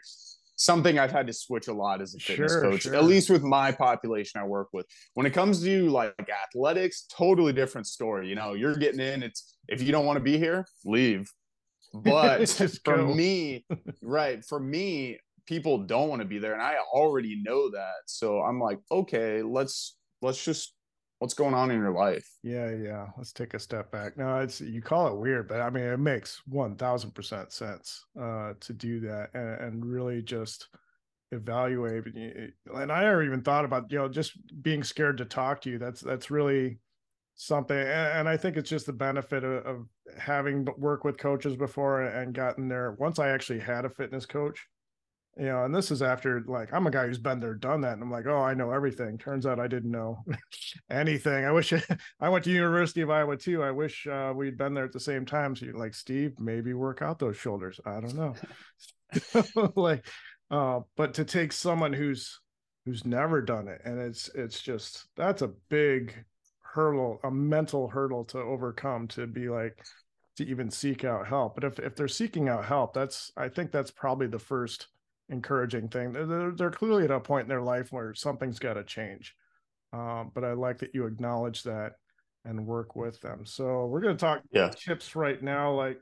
something 0.55 0.97
I've 0.97 1.11
had 1.11 1.27
to 1.27 1.33
switch 1.33 1.67
a 1.67 1.73
lot 1.73 2.01
as 2.01 2.15
a 2.15 2.19
fitness 2.19 2.53
sure, 2.53 2.61
coach, 2.61 2.83
sure. 2.83 2.95
at 2.95 3.03
least 3.03 3.29
with 3.29 3.43
my 3.43 3.71
population 3.71 4.39
I 4.39 4.45
work 4.45 4.69
with. 4.73 4.85
When 5.13 5.25
it 5.25 5.31
comes 5.31 5.61
to 5.63 5.89
like 5.89 6.13
athletics, 6.19 7.05
totally 7.15 7.53
different 7.53 7.87
story. 7.87 8.29
You 8.29 8.35
know, 8.35 8.53
you're 8.53 8.75
getting 8.75 8.99
in, 8.99 9.23
it's 9.23 9.57
if 9.67 9.81
you 9.81 9.91
don't 9.91 10.05
want 10.05 10.17
to 10.17 10.23
be 10.23 10.37
here, 10.37 10.65
leave. 10.85 11.31
But 11.93 12.49
for 12.85 13.03
me, 13.03 13.65
right, 14.01 14.43
for 14.43 14.59
me, 14.59 15.19
people 15.45 15.79
don't 15.79 16.09
want 16.09 16.21
to 16.21 16.27
be 16.27 16.39
there 16.39 16.53
and 16.53 16.61
I 16.61 16.77
already 16.93 17.41
know 17.43 17.69
that. 17.71 18.07
So 18.07 18.41
I'm 18.41 18.59
like, 18.59 18.79
okay, 18.91 19.41
let's 19.41 19.95
let's 20.21 20.43
just 20.43 20.74
what's 21.25 21.33
going 21.33 21.55
on 21.55 21.71
in 21.71 21.79
your 21.79 21.91
life? 21.91 22.29
Yeah 22.43 22.69
yeah 22.69 23.07
let's 23.17 23.33
take 23.33 23.55
a 23.55 23.59
step 23.59 23.89
back. 23.89 24.15
No 24.15 24.37
it's 24.41 24.61
you 24.61 24.79
call 24.79 25.07
it 25.07 25.17
weird 25.17 25.47
but 25.47 25.59
i 25.59 25.71
mean 25.71 25.83
it 25.83 25.97
makes 25.97 26.43
1000% 26.51 27.51
sense 27.51 28.05
uh 28.21 28.53
to 28.59 28.73
do 28.73 28.99
that 28.99 29.29
and, 29.33 29.59
and 29.59 29.85
really 29.85 30.21
just 30.21 30.67
evaluate 31.31 32.05
and 32.05 32.91
i 32.91 33.01
never 33.01 33.23
even 33.23 33.41
thought 33.41 33.65
about 33.65 33.91
you 33.91 33.97
know 33.97 34.07
just 34.07 34.33
being 34.61 34.83
scared 34.83 35.17
to 35.17 35.25
talk 35.25 35.61
to 35.61 35.71
you. 35.71 35.79
That's 35.79 35.99
that's 35.99 36.29
really 36.29 36.77
something 37.33 37.75
and, 37.75 37.89
and 37.89 38.29
i 38.29 38.37
think 38.37 38.55
it's 38.55 38.69
just 38.69 38.85
the 38.85 38.93
benefit 38.93 39.43
of, 39.43 39.65
of 39.65 39.87
having 40.15 40.67
worked 40.77 41.05
with 41.05 41.17
coaches 41.17 41.55
before 41.55 42.03
and 42.03 42.35
gotten 42.35 42.67
there. 42.69 42.95
Once 42.99 43.17
i 43.17 43.29
actually 43.29 43.59
had 43.59 43.83
a 43.83 43.89
fitness 43.89 44.27
coach 44.27 44.63
you 45.37 45.47
know, 45.47 45.65
and 45.65 45.75
this 45.75 45.91
is 45.91 46.01
after 46.01 46.43
like 46.47 46.73
I'm 46.73 46.87
a 46.87 46.91
guy 46.91 47.07
who's 47.07 47.17
been 47.17 47.41
there, 47.41 47.53
done 47.53 47.81
that, 47.81 47.93
and 47.93 48.01
I'm 48.01 48.11
like, 48.11 48.25
oh, 48.25 48.41
I 48.41 48.53
know 48.53 48.71
everything. 48.71 49.17
Turns 49.17 49.45
out 49.45 49.59
I 49.59 49.67
didn't 49.67 49.91
know 49.91 50.23
anything. 50.89 51.43
I 51.43 51.51
wish 51.51 51.73
I 52.21 52.29
went 52.29 52.45
to 52.45 52.51
University 52.51 53.01
of 53.01 53.09
Iowa 53.09 53.35
too. 53.35 53.61
I 53.61 53.71
wish 53.71 54.07
uh, 54.07 54.31
we'd 54.33 54.57
been 54.57 54.73
there 54.73 54.85
at 54.85 54.93
the 54.93 54.99
same 54.99 55.25
time. 55.25 55.55
So 55.55 55.65
you're 55.65 55.77
like, 55.77 55.93
Steve, 55.93 56.39
maybe 56.39 56.73
work 56.73 57.01
out 57.01 57.19
those 57.19 57.35
shoulders. 57.35 57.81
I 57.85 57.99
don't 57.99 58.15
know. 58.15 58.35
like, 59.75 60.05
uh, 60.51 60.81
but 60.95 61.13
to 61.15 61.25
take 61.25 61.51
someone 61.51 61.91
who's 61.91 62.39
who's 62.85 63.03
never 63.03 63.41
done 63.41 63.67
it, 63.67 63.81
and 63.83 63.99
it's 63.99 64.29
it's 64.35 64.61
just 64.61 65.07
that's 65.17 65.41
a 65.41 65.51
big 65.69 66.13
hurdle, 66.61 67.19
a 67.25 67.31
mental 67.31 67.89
hurdle 67.89 68.23
to 68.25 68.39
overcome. 68.39 69.09
To 69.09 69.27
be 69.27 69.49
like 69.49 69.83
to 70.37 70.45
even 70.47 70.71
seek 70.71 71.03
out 71.03 71.27
help. 71.27 71.55
But 71.55 71.65
if 71.65 71.79
if 71.79 71.95
they're 71.97 72.07
seeking 72.07 72.47
out 72.47 72.63
help, 72.63 72.93
that's 72.93 73.33
I 73.35 73.49
think 73.49 73.73
that's 73.73 73.91
probably 73.91 74.27
the 74.27 74.39
first 74.39 74.87
encouraging 75.29 75.87
thing. 75.89 76.11
They're, 76.11 76.51
they're 76.51 76.71
clearly 76.71 77.05
at 77.05 77.11
a 77.11 77.19
point 77.19 77.43
in 77.43 77.49
their 77.49 77.61
life 77.61 77.91
where 77.91 78.13
something's 78.13 78.59
got 78.59 78.75
to 78.75 78.83
change. 78.83 79.35
Um, 79.93 80.31
but 80.33 80.43
I 80.43 80.53
like 80.53 80.79
that 80.79 80.93
you 80.93 81.05
acknowledge 81.05 81.63
that 81.63 81.93
and 82.43 82.65
work 82.65 82.95
with 82.95 83.19
them. 83.21 83.45
So 83.45 83.85
we're 83.87 84.01
going 84.01 84.15
to 84.15 84.19
talk 84.19 84.41
yeah. 84.51 84.69
tips 84.69 85.15
right 85.15 85.41
now. 85.41 85.71
Like, 85.71 85.99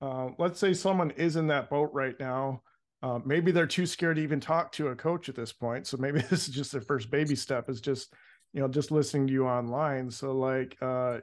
uh, 0.00 0.28
let's 0.38 0.58
say 0.58 0.74
someone 0.74 1.10
is 1.12 1.36
in 1.36 1.46
that 1.48 1.70
boat 1.70 1.90
right 1.92 2.18
now. 2.20 2.62
Uh, 3.02 3.18
maybe 3.24 3.50
they're 3.50 3.66
too 3.66 3.86
scared 3.86 4.16
to 4.16 4.22
even 4.22 4.38
talk 4.38 4.70
to 4.72 4.88
a 4.88 4.96
coach 4.96 5.28
at 5.28 5.34
this 5.34 5.52
point. 5.52 5.86
So 5.86 5.96
maybe 5.96 6.20
this 6.30 6.48
is 6.48 6.54
just 6.54 6.72
their 6.72 6.80
first 6.80 7.10
baby 7.10 7.34
step 7.34 7.68
is 7.68 7.80
just, 7.80 8.12
you 8.52 8.60
know, 8.60 8.68
just 8.68 8.90
listening 8.90 9.26
to 9.26 9.32
you 9.32 9.46
online. 9.46 10.10
So 10.10 10.32
like, 10.32 10.76
uh, 10.80 11.18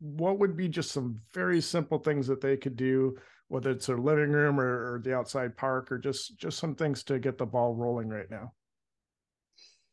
what 0.00 0.38
would 0.38 0.56
be 0.56 0.68
just 0.68 0.92
some 0.92 1.20
very 1.32 1.60
simple 1.60 1.98
things 1.98 2.26
that 2.26 2.40
they 2.40 2.56
could 2.56 2.76
do 2.76 3.16
whether 3.54 3.70
it's 3.70 3.86
their 3.86 3.98
living 3.98 4.32
room 4.32 4.58
or, 4.58 4.94
or 4.94 5.00
the 5.04 5.14
outside 5.14 5.56
park 5.56 5.92
or 5.92 5.96
just 5.96 6.36
just 6.36 6.58
some 6.58 6.74
things 6.74 7.04
to 7.04 7.20
get 7.20 7.38
the 7.38 7.46
ball 7.46 7.72
rolling 7.72 8.08
right 8.08 8.28
now. 8.28 8.52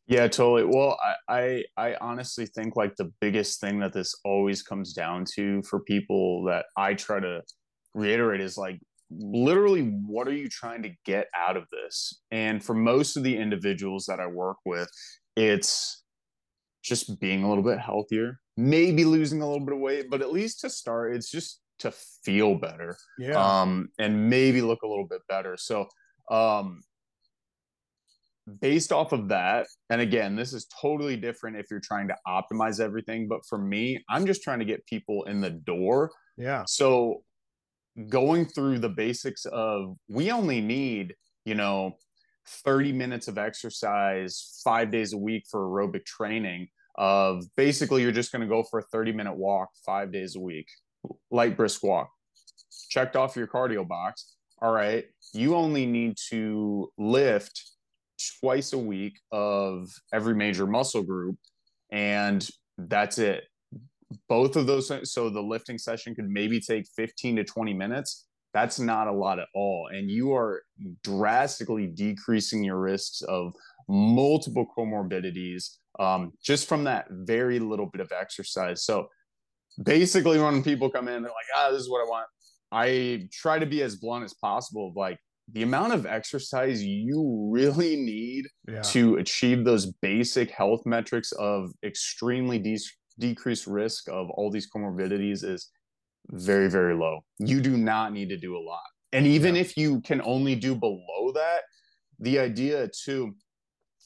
Yeah 0.08 0.28
totally. 0.28 0.64
Well 0.64 0.98
I, 1.30 1.64
I 1.78 1.92
i 1.92 1.96
honestly 2.02 2.48
think 2.48 2.76
like 2.76 2.96
the 2.96 3.14
biggest 3.22 3.62
thing 3.62 3.80
that 3.82 3.94
this 3.94 4.16
always 4.26 4.64
comes 4.64 4.94
down 4.94 5.26
to 5.36 5.62
for 5.62 5.82
people 5.82 6.44
that 6.46 6.66
i 6.76 6.96
try 6.96 7.20
to 7.20 7.44
reiterate 7.94 8.42
is 8.42 8.58
like 8.58 8.80
literally 9.12 9.84
what 10.08 10.28
are 10.28 10.34
you 10.34 10.50
trying 10.50 10.82
to 10.82 10.90
get 11.06 11.28
out 11.38 11.56
of 11.56 11.66
this? 11.70 12.22
And 12.32 12.64
for 12.64 12.74
most 12.74 13.16
of 13.16 13.22
the 13.22 13.38
individuals 13.38 14.06
that 14.08 14.20
i 14.20 14.26
work 14.26 14.58
with 14.66 14.90
it's 15.36 16.04
just 16.82 17.20
being 17.20 17.44
a 17.44 17.48
little 17.48 17.64
bit 17.64 17.78
healthier 17.78 18.40
maybe 18.58 19.06
losing 19.06 19.44
a 19.44 19.46
little 19.48 19.64
bit 19.64 19.76
of 19.76 19.80
weight 19.80 20.10
but 20.10 20.22
at 20.22 20.32
least 20.32 20.62
to 20.62 20.70
start 20.70 21.16
it's 21.16 21.30
just 21.30 21.61
to 21.82 21.92
feel 21.92 22.56
better 22.56 22.98
yeah. 23.20 23.62
um 23.62 23.90
and 24.00 24.30
maybe 24.30 24.62
look 24.62 24.84
a 24.84 24.88
little 24.88 25.08
bit 25.08 25.22
better. 25.28 25.58
So 25.58 25.88
um 26.30 26.82
based 28.60 28.92
off 28.92 29.12
of 29.12 29.28
that 29.30 29.68
and 29.90 30.02
again 30.02 30.36
this 30.36 30.52
is 30.52 30.68
totally 30.82 31.16
different 31.16 31.58
if 31.58 31.68
you're 31.70 31.80
trying 31.80 32.08
to 32.08 32.16
optimize 32.28 32.80
everything 32.80 33.28
but 33.28 33.40
for 33.48 33.58
me 33.58 34.04
i'm 34.10 34.26
just 34.26 34.42
trying 34.42 34.60
to 34.60 34.66
get 34.66 34.86
people 34.86 35.24
in 35.26 35.42
the 35.42 35.52
door. 35.52 36.12
Yeah. 36.38 36.64
So 36.66 37.24
going 38.10 38.46
through 38.46 38.80
the 38.80 38.90
basics 38.90 39.46
of 39.46 39.96
we 40.08 40.32
only 40.32 40.62
need 40.62 41.14
you 41.46 41.56
know 41.56 41.98
30 42.48 42.94
minutes 42.94 43.28
of 43.28 43.38
exercise 43.38 44.60
5 44.64 44.92
days 44.92 45.14
a 45.14 45.18
week 45.18 45.44
for 45.50 45.62
aerobic 45.62 46.06
training 46.06 46.68
of 46.96 47.44
basically 47.56 48.02
you're 48.02 48.12
just 48.12 48.32
going 48.32 48.42
to 48.42 48.48
go 48.48 48.64
for 48.64 48.80
a 48.80 48.84
30 48.84 49.12
minute 49.12 49.36
walk 49.36 49.70
5 49.86 50.12
days 50.12 50.36
a 50.36 50.40
week 50.40 50.68
light 51.30 51.58
brisk 51.58 51.84
walk. 51.84 52.10
Checked 52.90 53.16
off 53.16 53.36
your 53.36 53.48
cardio 53.48 53.88
box. 53.88 54.36
All 54.62 54.72
right. 54.72 55.06
You 55.34 55.56
only 55.56 55.86
need 55.86 56.18
to 56.30 56.92
lift 56.98 57.72
twice 58.40 58.74
a 58.74 58.78
week 58.78 59.20
of 59.32 59.90
every 60.14 60.36
major 60.36 60.68
muscle 60.68 61.04
group. 61.04 61.38
And 61.92 62.48
that's 62.78 63.18
it. 63.18 63.46
Both 64.28 64.56
of 64.56 64.68
those. 64.68 64.92
So 65.12 65.30
the 65.30 65.42
lifting 65.42 65.78
session 65.78 66.16
could 66.16 66.30
maybe 66.30 66.60
take 66.60 66.86
15 66.96 67.38
to 67.38 67.44
20 67.44 67.74
minutes. 67.74 68.28
That's 68.54 68.80
not 68.80 69.08
a 69.08 69.12
lot 69.12 69.40
at 69.40 69.48
all. 69.56 69.90
And 69.92 70.10
you 70.10 70.34
are 70.34 70.64
drastically 71.04 71.88
decreasing 71.88 72.64
your 72.64 72.78
risks 72.78 73.22
of 73.22 73.54
multiple 73.88 74.66
comorbidities 74.78 75.78
um, 76.00 76.34
just 76.44 76.68
from 76.68 76.84
that 76.86 77.08
very 77.10 77.60
little 77.60 77.86
bit 77.86 78.02
of 78.02 78.12
exercise. 78.12 78.84
So 78.84 79.08
basically 79.84 80.40
when 80.40 80.64
people 80.64 80.90
come 80.90 81.08
in, 81.08 81.24
they're 81.24 81.32
like, 81.32 81.46
ah, 81.56 81.72
this 81.72 81.82
is 81.82 81.90
what 81.90 82.06
I 82.06 82.10
want. 82.10 82.28
I 82.72 83.28
try 83.32 83.60
to 83.60 83.66
be 83.66 83.82
as 83.82 83.96
blunt 83.98 84.24
as 84.24 84.34
possible. 84.34 84.94
Like 84.96 85.20
the 85.52 85.64
amount 85.64 85.94
of 85.94 86.06
exercise 86.06 86.84
you 86.84 87.50
really 87.52 87.96
need 87.96 88.46
yeah. 88.68 88.82
to 88.82 89.18
achieve 89.18 89.66
those 89.66 89.88
basic 90.02 90.50
health 90.52 90.82
metrics 90.86 91.32
of 91.34 91.72
extremely 91.84 92.60
de- 92.60 92.80
decreased 93.20 93.68
risk 93.68 94.08
of 94.10 94.30
all 94.32 94.50
these 94.50 94.70
comorbidities 94.70 95.44
is 95.44 95.70
very, 96.30 96.70
very 96.70 96.96
low. 96.96 97.20
You 97.40 97.60
do 97.62 97.78
not 97.78 98.14
need 98.14 98.30
to 98.30 98.38
do 98.38 98.56
a 98.56 98.60
lot. 98.60 98.80
And 99.12 99.28
even 99.28 99.56
yeah. 99.56 99.62
if 99.62 99.76
you 99.76 100.00
can 100.02 100.22
only 100.24 100.56
do 100.56 100.76
below 100.76 101.32
that, 101.34 101.62
the 102.20 102.40
idea 102.40 102.90
too 103.04 103.34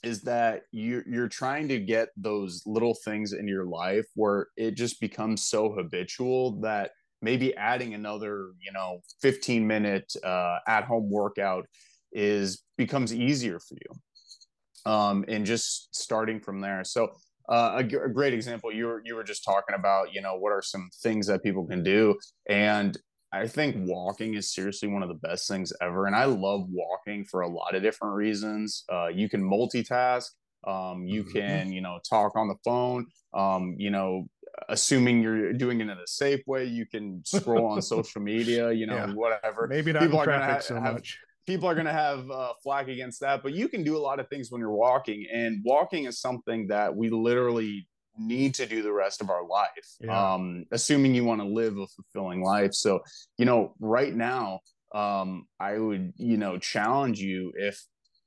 is 0.05 0.21
that 0.21 0.63
you're 0.71 1.03
you're 1.07 1.27
trying 1.27 1.67
to 1.67 1.79
get 1.79 2.09
those 2.15 2.61
little 2.65 2.95
things 3.05 3.33
in 3.33 3.47
your 3.47 3.65
life 3.65 4.05
where 4.15 4.47
it 4.57 4.75
just 4.75 4.99
becomes 4.99 5.43
so 5.43 5.71
habitual 5.71 6.59
that 6.61 6.91
maybe 7.21 7.55
adding 7.55 7.93
another 7.93 8.51
you 8.61 8.71
know 8.73 9.01
15 9.21 9.65
minute 9.65 10.13
uh, 10.23 10.57
at 10.67 10.83
home 10.83 11.09
workout 11.09 11.65
is 12.11 12.63
becomes 12.77 13.13
easier 13.13 13.59
for 13.59 13.75
you 13.75 14.91
um, 14.91 15.25
and 15.27 15.45
just 15.45 15.95
starting 15.95 16.39
from 16.39 16.61
there. 16.61 16.83
So 16.83 17.09
uh, 17.49 17.83
a, 17.83 18.05
a, 18.05 18.09
great 18.09 18.33
example 18.33 18.71
you 18.71 18.87
were 18.87 19.01
you 19.05 19.15
were 19.15 19.23
just 19.23 19.43
talking 19.43 19.75
about 19.75 20.11
you 20.13 20.19
know 20.19 20.35
what 20.35 20.51
are 20.51 20.63
some 20.63 20.89
things 21.03 21.27
that 21.27 21.43
people 21.43 21.63
can 21.67 21.83
do 21.83 22.17
and 22.49 22.97
I 23.35 23.47
think 23.47 23.75
walking 23.79 24.35
is 24.35 24.53
seriously 24.53 24.87
one 24.87 25.03
of 25.03 25.09
the 25.09 25.15
best 25.15 25.47
things 25.47 25.73
ever. 25.81 26.05
And 26.05 26.15
I 26.15 26.23
love 26.23 26.67
walking 26.69 27.25
for 27.25 27.41
a 27.41 27.47
lot 27.47 27.75
of 27.75 27.83
different 27.83 28.15
reasons. 28.15 28.85
Uh, 28.89 29.07
you 29.07 29.27
can 29.27 29.43
multitask, 29.43 30.29
um, 30.65 31.05
you 31.05 31.23
mm-hmm. 31.23 31.37
can, 31.37 31.73
you 31.73 31.81
know, 31.81 31.99
talk 32.09 32.37
on 32.37 32.47
the 32.47 32.55
phone, 32.63 33.07
um, 33.33 33.75
you 33.77 33.91
know, 33.91 34.27
assuming 34.69 35.21
you're 35.21 35.51
doing 35.51 35.81
it 35.81 35.83
in 35.83 35.89
a 35.89 36.07
safe 36.07 36.41
way, 36.47 36.63
you 36.63 36.85
can 36.85 37.21
scroll 37.25 37.65
on 37.67 37.81
social 37.81 38.21
media, 38.21 38.71
you 38.71 38.87
know, 38.87 38.95
yeah. 38.95 39.13
whatever. 39.13 39.67
Maybe 39.67 39.91
not 39.91 40.03
people 40.03 40.19
are 40.19 40.25
going 40.25 40.39
to 40.39 40.45
ha- 40.45 40.59
so 40.59 40.75
have, 40.75 40.93
much. 40.93 41.19
People 41.45 41.67
are 41.67 41.75
going 41.75 41.87
to 41.87 41.93
have 41.93 42.31
uh, 42.31 42.53
flack 42.63 42.87
against 42.87 43.19
that, 43.19 43.43
but 43.43 43.53
you 43.53 43.67
can 43.67 43.83
do 43.83 43.97
a 43.97 43.99
lot 43.99 44.21
of 44.21 44.29
things 44.29 44.49
when 44.49 44.61
you're 44.61 44.71
walking. 44.71 45.27
And 45.31 45.61
walking 45.65 46.05
is 46.05 46.19
something 46.19 46.67
that 46.67 46.95
we 46.95 47.09
literally 47.09 47.85
need 48.19 48.53
to 48.53 48.65
do 48.65 48.81
the 48.81 48.91
rest 48.91 49.21
of 49.21 49.29
our 49.29 49.45
life 49.45 49.69
yeah. 49.99 50.33
um 50.33 50.65
assuming 50.71 51.13
you 51.13 51.23
want 51.23 51.41
to 51.41 51.47
live 51.47 51.77
a 51.77 51.87
fulfilling 51.87 52.43
life 52.43 52.73
so 52.73 52.99
you 53.37 53.45
know 53.45 53.73
right 53.79 54.15
now 54.15 54.59
um 54.93 55.45
i 55.59 55.77
would 55.77 56.13
you 56.15 56.37
know 56.37 56.57
challenge 56.57 57.19
you 57.19 57.51
if 57.55 57.79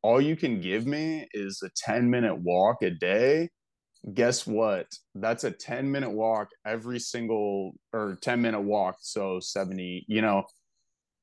all 0.03 0.21
you 0.21 0.37
can 0.37 0.61
give 0.61 0.87
me 0.87 1.29
is 1.33 1.63
a 1.63 1.71
10 1.77 2.09
minute 2.09 2.37
walk 2.37 2.83
a 2.83 2.91
day, 2.91 3.49
guess 4.15 4.47
what? 4.47 4.87
That's 5.15 5.45
a 5.45 5.51
10 5.51 5.91
minute 5.91 6.11
walk 6.11 6.49
every 6.65 7.01
single 7.01 7.75
or 7.93 8.19
10 8.23 8.41
minute 8.41 8.61
walk. 8.61 8.97
So 9.01 9.41
70, 9.41 10.05
you 10.09 10.23
know, 10.23 10.45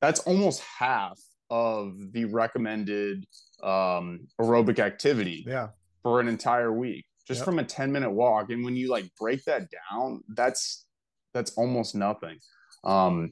that's 0.00 0.20
almost 0.20 0.62
half 0.62 1.18
of 1.48 1.94
the 2.12 2.26
recommended 2.26 3.24
um, 3.62 4.26
aerobic 4.40 4.78
activity 4.78 5.44
yeah. 5.46 5.68
for 6.02 6.20
an 6.20 6.28
entire 6.28 6.72
week 6.72 7.05
just 7.26 7.38
yep. 7.40 7.44
from 7.44 7.58
a 7.58 7.64
10 7.64 7.90
minute 7.92 8.10
walk. 8.10 8.50
And 8.50 8.64
when 8.64 8.76
you 8.76 8.88
like 8.88 9.10
break 9.18 9.44
that 9.44 9.68
down, 9.90 10.22
that's 10.28 10.86
that's 11.34 11.52
almost 11.52 11.94
nothing. 11.94 12.38
Um, 12.84 13.30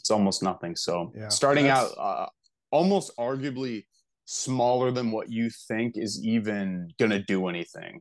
it's 0.00 0.10
almost 0.10 0.42
nothing. 0.42 0.76
So 0.76 1.12
yeah, 1.14 1.28
starting 1.28 1.68
out 1.68 1.90
uh, 1.98 2.26
almost 2.70 3.16
arguably 3.18 3.84
smaller 4.24 4.90
than 4.90 5.10
what 5.10 5.30
you 5.30 5.50
think 5.68 5.96
is 5.96 6.24
even 6.24 6.90
gonna 6.98 7.22
do 7.22 7.48
anything. 7.48 8.00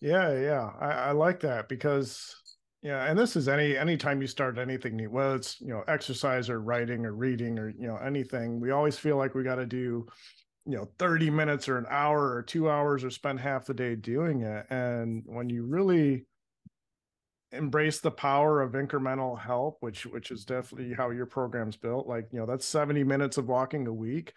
Yeah, 0.00 0.32
yeah, 0.38 0.70
I, 0.80 0.90
I 0.90 1.10
like 1.12 1.40
that 1.40 1.68
because 1.68 2.34
yeah, 2.82 3.04
and 3.10 3.18
this 3.18 3.36
is 3.36 3.48
any 3.48 3.76
anytime 3.76 4.20
you 4.20 4.26
start 4.26 4.58
anything 4.58 4.96
new, 4.96 5.10
whether 5.10 5.34
it's 5.36 5.60
you 5.60 5.68
know 5.68 5.82
exercise 5.88 6.48
or 6.48 6.60
writing 6.60 7.04
or 7.04 7.12
reading 7.12 7.58
or 7.58 7.70
you 7.70 7.86
know 7.86 7.96
anything, 7.96 8.60
we 8.60 8.70
always 8.70 8.96
feel 8.98 9.16
like 9.16 9.34
we 9.34 9.42
got 9.42 9.56
to 9.56 9.66
do 9.66 10.06
you 10.70 10.76
know 10.76 10.88
30 10.98 11.30
minutes 11.30 11.68
or 11.68 11.78
an 11.78 11.86
hour 11.90 12.32
or 12.32 12.42
two 12.42 12.70
hours 12.70 13.02
or 13.02 13.10
spend 13.10 13.40
half 13.40 13.66
the 13.66 13.74
day 13.74 13.96
doing 13.96 14.42
it 14.42 14.66
and 14.70 15.24
when 15.26 15.50
you 15.50 15.64
really 15.64 16.24
embrace 17.52 17.98
the 17.98 18.10
power 18.10 18.62
of 18.62 18.72
incremental 18.72 19.38
help 19.38 19.78
which 19.80 20.06
which 20.06 20.30
is 20.30 20.44
definitely 20.44 20.94
how 20.94 21.10
your 21.10 21.26
program's 21.26 21.76
built 21.76 22.06
like 22.06 22.28
you 22.32 22.38
know 22.38 22.46
that's 22.46 22.64
70 22.64 23.02
minutes 23.02 23.36
of 23.36 23.48
walking 23.48 23.86
a 23.88 23.92
week 23.92 24.32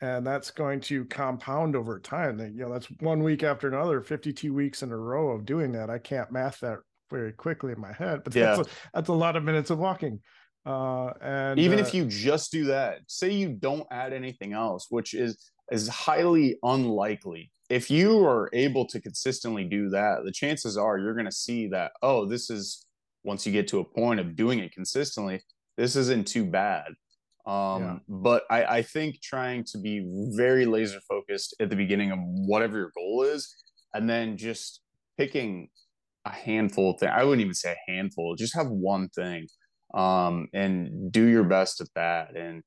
and 0.00 0.24
that's 0.24 0.52
going 0.52 0.80
to 0.80 1.04
compound 1.06 1.74
over 1.74 1.98
time 1.98 2.38
you 2.38 2.62
know 2.62 2.72
that's 2.72 2.86
one 3.00 3.24
week 3.24 3.42
after 3.42 3.66
another 3.66 4.00
52 4.00 4.54
weeks 4.54 4.84
in 4.84 4.92
a 4.92 4.96
row 4.96 5.30
of 5.30 5.44
doing 5.44 5.72
that 5.72 5.90
i 5.90 5.98
can't 5.98 6.30
math 6.30 6.60
that 6.60 6.78
very 7.10 7.32
quickly 7.32 7.72
in 7.72 7.80
my 7.80 7.92
head 7.92 8.20
but 8.22 8.32
that's, 8.32 8.58
yeah. 8.58 8.62
a, 8.62 8.94
that's 8.94 9.08
a 9.08 9.12
lot 9.12 9.34
of 9.34 9.42
minutes 9.42 9.70
of 9.70 9.78
walking 9.78 10.20
uh 10.64 11.10
and 11.20 11.58
even 11.58 11.80
uh, 11.80 11.82
if 11.82 11.92
you 11.92 12.04
just 12.04 12.52
do 12.52 12.66
that 12.66 13.00
say 13.08 13.32
you 13.32 13.48
don't 13.48 13.86
add 13.90 14.12
anything 14.12 14.52
else 14.52 14.86
which 14.88 15.14
is 15.14 15.51
is 15.70 15.88
highly 15.88 16.58
unlikely. 16.62 17.50
If 17.70 17.90
you 17.90 18.24
are 18.26 18.50
able 18.52 18.86
to 18.88 19.00
consistently 19.00 19.64
do 19.64 19.88
that, 19.90 20.24
the 20.24 20.32
chances 20.32 20.76
are 20.76 20.98
you're 20.98 21.14
going 21.14 21.26
to 21.26 21.32
see 21.32 21.68
that, 21.68 21.92
oh, 22.02 22.26
this 22.26 22.50
is 22.50 22.86
once 23.24 23.46
you 23.46 23.52
get 23.52 23.68
to 23.68 23.78
a 23.78 23.84
point 23.84 24.20
of 24.20 24.36
doing 24.36 24.58
it 24.58 24.72
consistently, 24.72 25.40
this 25.76 25.96
isn't 25.96 26.26
too 26.26 26.44
bad. 26.44 26.88
Um, 27.46 27.82
yeah. 27.82 27.98
But 28.08 28.44
I, 28.50 28.64
I 28.64 28.82
think 28.82 29.20
trying 29.22 29.64
to 29.72 29.78
be 29.78 30.06
very 30.36 30.66
laser 30.66 31.00
focused 31.08 31.54
at 31.60 31.70
the 31.70 31.76
beginning 31.76 32.10
of 32.12 32.18
whatever 32.20 32.78
your 32.78 32.92
goal 32.96 33.22
is, 33.22 33.54
and 33.94 34.08
then 34.08 34.36
just 34.36 34.80
picking 35.16 35.68
a 36.24 36.30
handful 36.30 36.92
of 36.92 37.00
things. 37.00 37.12
I 37.14 37.24
wouldn't 37.24 37.40
even 37.40 37.54
say 37.54 37.72
a 37.72 37.90
handful, 37.90 38.36
just 38.36 38.54
have 38.54 38.68
one 38.68 39.08
thing 39.08 39.46
um, 39.94 40.48
and 40.52 41.10
do 41.10 41.24
your 41.24 41.44
best 41.44 41.80
at 41.80 41.88
that. 41.94 42.36
And 42.36 42.62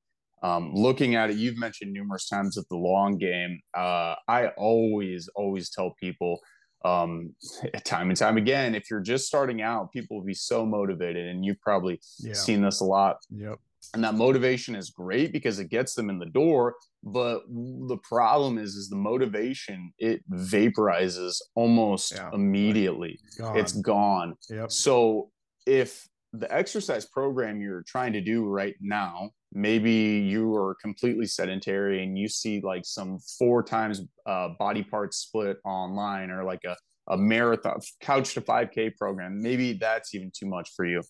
um, 0.45 0.71
looking 0.75 1.15
at 1.15 1.31
it, 1.31 1.37
you've 1.37 1.57
mentioned 1.57 1.91
numerous 1.91 2.29
times 2.29 2.55
at 2.55 2.69
the 2.69 2.75
long 2.75 3.17
game. 3.17 3.59
Uh, 3.75 4.13
I 4.27 4.49
always, 4.57 5.27
always 5.35 5.71
tell 5.71 5.95
people, 5.99 6.39
um, 6.83 7.33
time 7.83 8.09
and 8.09 8.17
time 8.17 8.37
again, 8.37 8.75
if 8.75 8.91
you're 8.91 9.01
just 9.01 9.25
starting 9.25 9.63
out, 9.63 9.91
people 9.91 10.17
will 10.17 10.25
be 10.25 10.35
so 10.35 10.63
motivated, 10.63 11.25
and 11.25 11.43
you've 11.43 11.59
probably 11.61 11.99
yeah. 12.19 12.33
seen 12.33 12.61
this 12.61 12.79
a 12.81 12.85
lot. 12.85 13.17
Yep. 13.31 13.57
And 13.95 14.03
that 14.03 14.13
motivation 14.13 14.75
is 14.75 14.91
great 14.91 15.33
because 15.33 15.57
it 15.57 15.69
gets 15.69 15.95
them 15.95 16.11
in 16.11 16.19
the 16.19 16.27
door. 16.27 16.75
But 17.03 17.43
the 17.49 17.97
problem 18.03 18.59
is, 18.59 18.75
is 18.75 18.87
the 18.87 18.95
motivation 18.95 19.93
it 19.97 20.21
vaporizes 20.29 21.41
almost 21.55 22.13
yeah. 22.13 22.29
immediately. 22.33 23.19
Gone. 23.39 23.57
It's 23.57 23.71
gone. 23.73 24.35
Yep. 24.49 24.71
So 24.71 25.31
if 25.65 26.07
the 26.33 26.53
exercise 26.53 27.05
program 27.05 27.61
you're 27.61 27.83
trying 27.87 28.13
to 28.13 28.21
do 28.21 28.45
right 28.45 28.75
now 28.81 29.31
maybe 29.55 29.91
you 29.91 30.53
are 30.55 30.75
completely 30.81 31.25
sedentary 31.25 32.03
and 32.03 32.17
you 32.17 32.27
see 32.27 32.59
like 32.61 32.85
some 32.85 33.17
four 33.39 33.63
times 33.63 34.01
uh, 34.25 34.49
body 34.59 34.83
parts 34.83 35.17
split 35.17 35.57
online 35.65 36.29
or 36.29 36.43
like 36.43 36.63
a, 36.65 36.75
a 37.11 37.17
marathon 37.17 37.79
couch 38.01 38.33
to 38.33 38.41
5k 38.41 38.95
program 38.97 39.41
maybe 39.41 39.73
that's 39.73 40.13
even 40.13 40.31
too 40.37 40.45
much 40.45 40.69
for 40.75 40.85
you. 40.85 41.01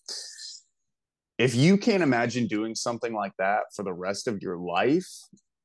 If 1.38 1.54
you 1.54 1.76
can't 1.76 2.02
imagine 2.02 2.46
doing 2.46 2.74
something 2.74 3.12
like 3.12 3.32
that 3.38 3.64
for 3.74 3.82
the 3.82 3.92
rest 3.92 4.26
of 4.26 4.40
your 4.40 4.56
life 4.56 5.06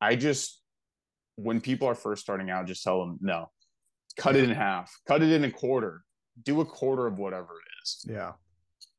i 0.02 0.16
just 0.16 0.62
when 1.36 1.62
people 1.62 1.88
are 1.88 1.96
first 1.96 2.22
starting 2.22 2.50
out 2.50 2.66
just 2.66 2.84
tell 2.84 3.00
them 3.00 3.18
no 3.22 3.50
cut 4.18 4.36
it 4.36 4.44
in 4.44 4.50
half 4.50 4.92
cut 5.08 5.22
it 5.22 5.32
in 5.32 5.46
a 5.46 5.52
quarter 5.52 6.04
do 6.44 6.62
a 6.62 6.66
quarter 6.66 7.08
of 7.08 7.20
whatever 7.20 7.54
it 7.54 7.84
is. 7.84 8.06
Yeah 8.10 8.34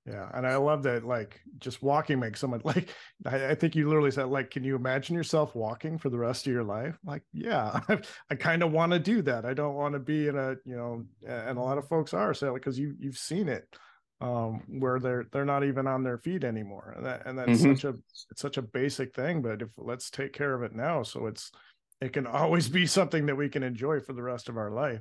yeah, 0.07 0.29
and 0.35 0.45
I 0.47 0.57
love 0.57 0.83
that. 0.83 1.05
Like, 1.05 1.41
just 1.59 1.83
walking 1.83 2.19
makes 2.19 2.41
someone 2.41 2.63
like. 2.65 2.91
I, 3.25 3.51
I, 3.51 3.55
think 3.55 3.77
you 3.77 3.87
literally 3.87 4.11
said, 4.11 4.27
like, 4.27 4.51
can 4.51 4.65
you 4.65 4.75
imagine 4.75 5.15
yourself 5.15 5.55
walking 5.55 5.97
for 5.97 6.11
the 6.11 6.19
rest 6.19 6.47
of 6.47 6.53
your 6.53 6.65
life? 6.65 6.99
Like, 7.05 7.23
yeah, 7.33 7.81
I, 7.89 7.99
I 8.31 8.35
kind 8.35 8.63
of 8.63 8.73
want 8.73 8.93
to 8.93 8.99
do 8.99 9.23
that. 9.23 9.45
I 9.45 9.55
don't 9.55 9.75
want 9.75 9.95
to 9.95 10.01
be 10.01 10.27
in 10.27 10.37
a, 10.37 10.57
you 10.65 10.77
know, 10.77 11.05
and 11.27 11.57
a 11.57 11.63
lot 11.63 11.79
of 11.79 11.87
folks 11.87 12.15
are 12.15 12.35
so 12.35 12.55
because 12.55 12.79
you 12.79 12.95
you've 12.99 13.19
seen 13.19 13.49
it, 13.49 13.69
um, 14.21 14.63
where 14.69 14.99
they're 14.99 15.27
they're 15.31 15.45
not 15.45 15.65
even 15.65 15.87
on 15.87 16.03
their 16.03 16.19
feet 16.19 16.43
anymore, 16.43 16.95
and 16.97 17.07
that 17.07 17.27
and 17.27 17.39
that's 17.39 17.61
mm-hmm. 17.61 17.75
such 17.75 17.85
a 17.85 17.95
it's 18.31 18.43
such 18.43 18.57
a 18.57 18.63
basic 18.63 19.15
thing. 19.15 19.41
But 19.41 19.63
if 19.63 19.69
let's 19.77 20.11
take 20.11 20.33
care 20.33 20.55
of 20.55 20.65
it 20.65 20.75
now, 20.75 21.05
so 21.05 21.27
it's 21.27 21.53
it 22.01 22.13
can 22.13 22.27
always 22.29 22.69
be 22.69 22.87
something 22.87 23.27
that 23.27 23.37
we 23.37 23.49
can 23.49 23.63
enjoy 23.63 24.01
for 24.01 24.15
the 24.15 24.23
rest 24.23 24.49
of 24.49 24.57
our 24.57 24.71
life. 24.71 25.01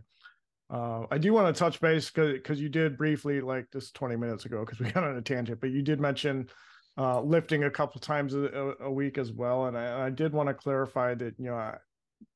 Uh, 0.72 1.06
I 1.12 1.18
do 1.18 1.34
want 1.34 1.54
to 1.54 1.60
touch 1.60 1.82
base 1.82 2.10
because 2.10 2.62
you 2.62 2.70
did 2.70 2.98
briefly, 2.98 3.42
like 3.42 3.70
just 3.72 3.94
20 3.94 4.16
minutes 4.16 4.46
ago, 4.46 4.64
because 4.64 4.80
we 4.80 4.90
got 4.92 5.04
on 5.04 5.18
a 5.18 5.22
tangent, 5.22 5.60
but 5.60 5.72
you 5.72 5.82
did 5.82 6.00
mention 6.00 6.50
uh, 6.98 7.22
lifting 7.22 7.66
a 7.66 7.70
couple 7.70 8.00
times 8.00 8.34
a, 8.34 8.76
a, 8.80 8.92
week 8.92 9.18
as 9.18 9.32
well. 9.32 9.66
And 9.66 9.78
I, 9.78 10.08
I 10.08 10.10
did 10.10 10.34
want 10.34 10.48
to 10.48 10.54
clarify 10.54 11.14
that, 11.16 11.36
you 11.38 11.46
know, 11.46 11.56
I, 11.56 11.78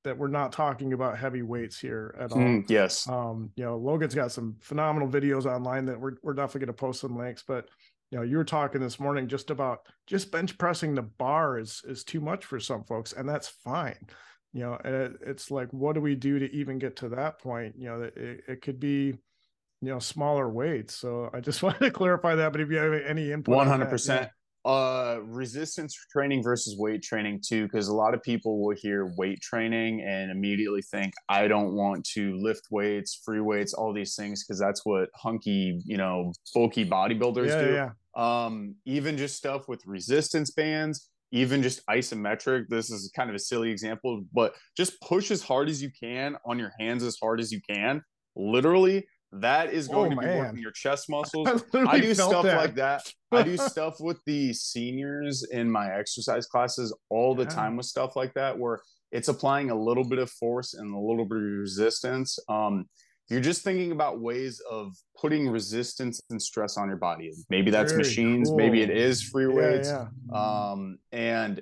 that 0.03 0.17
we're 0.17 0.27
not 0.27 0.51
talking 0.51 0.93
about 0.93 1.17
heavy 1.17 1.43
weights 1.43 1.79
here 1.79 2.15
at 2.19 2.31
all. 2.31 2.39
Mm, 2.39 2.69
yes. 2.69 3.07
Um, 3.07 3.51
you 3.55 3.63
know, 3.63 3.77
Logan's 3.77 4.15
got 4.15 4.31
some 4.31 4.55
phenomenal 4.59 5.07
videos 5.07 5.45
online 5.45 5.85
that 5.85 5.99
we're, 5.99 6.13
we're 6.23 6.33
definitely 6.33 6.61
going 6.61 6.75
to 6.75 6.81
post 6.81 7.01
some 7.01 7.17
links, 7.17 7.43
but 7.47 7.67
you 8.11 8.17
know, 8.17 8.23
you 8.23 8.37
were 8.37 8.45
talking 8.45 8.81
this 8.81 8.99
morning 8.99 9.27
just 9.27 9.49
about 9.49 9.79
just 10.07 10.31
bench 10.31 10.57
pressing 10.57 10.95
the 10.95 11.01
bar 11.01 11.59
is, 11.59 11.81
is 11.85 12.03
too 12.03 12.21
much 12.21 12.45
for 12.45 12.59
some 12.59 12.83
folks 12.83 13.13
and 13.13 13.27
that's 13.27 13.47
fine 13.47 14.07
you 14.55 14.61
know 14.61 14.79
it, 14.83 15.19
it's 15.21 15.51
like 15.51 15.67
what 15.71 15.93
do 15.93 16.01
we 16.01 16.15
do 16.15 16.39
to 16.39 16.51
even 16.55 16.79
get 16.79 16.95
to 16.95 17.09
that 17.09 17.39
point 17.39 17.75
you 17.77 17.89
know 17.89 18.01
it, 18.03 18.43
it 18.47 18.61
could 18.61 18.79
be 18.79 19.13
you 19.81 19.89
know 19.91 19.99
smaller 19.99 20.49
weights 20.49 20.95
so 20.95 21.29
i 21.33 21.39
just 21.41 21.61
wanted 21.63 21.79
to 21.79 21.91
clarify 21.91 22.33
that 22.33 22.51
but 22.51 22.61
if 22.61 22.71
you 22.71 22.77
have 22.77 22.93
any 22.93 23.31
input 23.31 23.53
100% 23.55 24.07
that, 24.07 24.31
yeah. 24.65 24.71
uh 24.71 25.19
resistance 25.25 25.93
training 26.09 26.41
versus 26.41 26.77
weight 26.79 27.03
training 27.03 27.41
too 27.45 27.63
because 27.63 27.89
a 27.89 27.93
lot 27.93 28.13
of 28.13 28.23
people 28.23 28.63
will 28.63 28.75
hear 28.75 29.13
weight 29.17 29.41
training 29.41 30.01
and 30.01 30.31
immediately 30.31 30.81
think 30.81 31.13
i 31.27 31.49
don't 31.49 31.73
want 31.73 32.05
to 32.05 32.37
lift 32.37 32.67
weights 32.71 33.21
free 33.25 33.41
weights 33.41 33.73
all 33.73 33.93
these 33.93 34.15
things 34.15 34.45
because 34.45 34.57
that's 34.57 34.85
what 34.85 35.09
hunky 35.15 35.81
you 35.85 35.97
know 35.97 36.31
bulky 36.53 36.89
bodybuilders 36.89 37.49
yeah, 37.49 37.61
do 37.61 37.73
yeah. 37.73 37.89
um 38.15 38.73
even 38.85 39.17
just 39.17 39.35
stuff 39.35 39.67
with 39.67 39.85
resistance 39.85 40.51
bands 40.51 41.09
even 41.35 41.61
just 41.61 41.85
isometric. 41.87 42.69
This 42.69 42.89
is 42.89 43.11
kind 43.13 43.29
of 43.29 43.35
a 43.35 43.39
silly 43.39 43.69
example, 43.69 44.23
but 44.33 44.55
just 44.77 44.99
push 45.01 45.31
as 45.31 45.41
hard 45.41 45.67
as 45.67 45.83
you 45.83 45.91
can 45.91 46.37
on 46.45 46.57
your 46.57 46.71
hands 46.79 47.03
as 47.03 47.17
hard 47.21 47.41
as 47.41 47.51
you 47.51 47.59
can. 47.69 48.01
Literally, 48.37 49.05
that 49.33 49.73
is 49.73 49.89
going 49.89 50.13
oh, 50.13 50.15
to 50.15 50.21
be 50.21 50.25
man. 50.25 50.37
working 50.37 50.61
your 50.61 50.71
chest 50.71 51.09
muscles. 51.09 51.49
I, 51.73 51.79
I 51.79 51.99
do 51.99 52.13
stuff 52.13 52.43
that. 52.43 52.55
like 52.57 52.75
that. 52.75 53.01
I 53.33 53.43
do 53.43 53.57
stuff 53.73 53.97
with 53.99 54.17
the 54.25 54.53
seniors 54.53 55.43
in 55.51 55.69
my 55.69 55.93
exercise 55.93 56.47
classes 56.47 56.95
all 57.09 57.35
the 57.35 57.43
yeah. 57.43 57.49
time 57.49 57.75
with 57.75 57.85
stuff 57.85 58.15
like 58.15 58.33
that, 58.35 58.57
where 58.57 58.79
it's 59.11 59.27
applying 59.27 59.71
a 59.71 59.75
little 59.75 60.05
bit 60.05 60.19
of 60.19 60.31
force 60.31 60.73
and 60.73 60.95
a 60.95 60.97
little 60.97 61.25
bit 61.25 61.37
of 61.37 61.43
resistance. 61.43 62.39
Um, 62.47 62.85
you're 63.29 63.41
just 63.41 63.63
thinking 63.63 63.91
about 63.91 64.19
ways 64.19 64.61
of 64.69 64.93
putting 65.19 65.49
resistance 65.49 66.21
and 66.29 66.41
stress 66.41 66.77
on 66.77 66.87
your 66.87 66.97
body. 66.97 67.31
Maybe 67.49 67.71
that's 67.71 67.91
Very 67.91 68.03
machines, 68.03 68.49
cool. 68.49 68.57
maybe 68.57 68.81
it 68.81 68.89
is 68.89 69.23
free 69.23 69.47
weights. 69.47 69.89
Yeah, 69.89 70.07
yeah. 70.31 70.71
Um, 70.71 70.97
and 71.11 71.61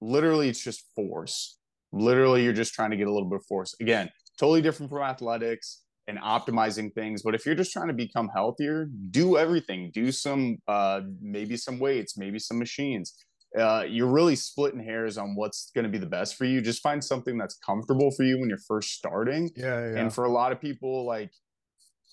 literally 0.00 0.48
it's 0.48 0.62
just 0.62 0.84
force. 0.96 1.58
Literally, 1.92 2.42
you're 2.42 2.52
just 2.52 2.74
trying 2.74 2.90
to 2.90 2.96
get 2.96 3.06
a 3.06 3.12
little 3.12 3.28
bit 3.28 3.36
of 3.36 3.46
force. 3.46 3.74
Again, 3.80 4.10
totally 4.38 4.60
different 4.60 4.90
from 4.90 5.02
athletics 5.02 5.82
and 6.08 6.18
optimizing 6.18 6.92
things. 6.92 7.22
But 7.22 7.36
if 7.36 7.46
you're 7.46 7.54
just 7.54 7.72
trying 7.72 7.86
to 7.88 7.94
become 7.94 8.28
healthier, 8.34 8.88
do 9.10 9.36
everything. 9.36 9.92
Do 9.94 10.10
some 10.10 10.58
uh 10.66 11.02
maybe 11.20 11.56
some 11.56 11.78
weights, 11.78 12.18
maybe 12.18 12.40
some 12.40 12.58
machines 12.58 13.14
uh, 13.58 13.84
you're 13.88 14.08
really 14.08 14.34
splitting 14.34 14.82
hairs 14.82 15.16
on 15.16 15.34
what's 15.34 15.70
going 15.74 15.84
to 15.84 15.90
be 15.90 15.98
the 15.98 16.06
best 16.06 16.36
for 16.36 16.44
you. 16.44 16.60
Just 16.60 16.82
find 16.82 17.02
something 17.02 17.38
that's 17.38 17.54
comfortable 17.54 18.10
for 18.10 18.24
you 18.24 18.38
when 18.38 18.48
you're 18.48 18.58
first 18.58 18.94
starting. 18.94 19.50
Yeah, 19.56 19.92
yeah. 19.92 19.98
And 20.00 20.12
for 20.12 20.24
a 20.24 20.30
lot 20.30 20.52
of 20.52 20.60
people, 20.60 21.04
like 21.04 21.30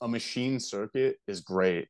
a 0.01 0.07
machine 0.07 0.59
circuit 0.59 1.17
is 1.27 1.41
great. 1.41 1.87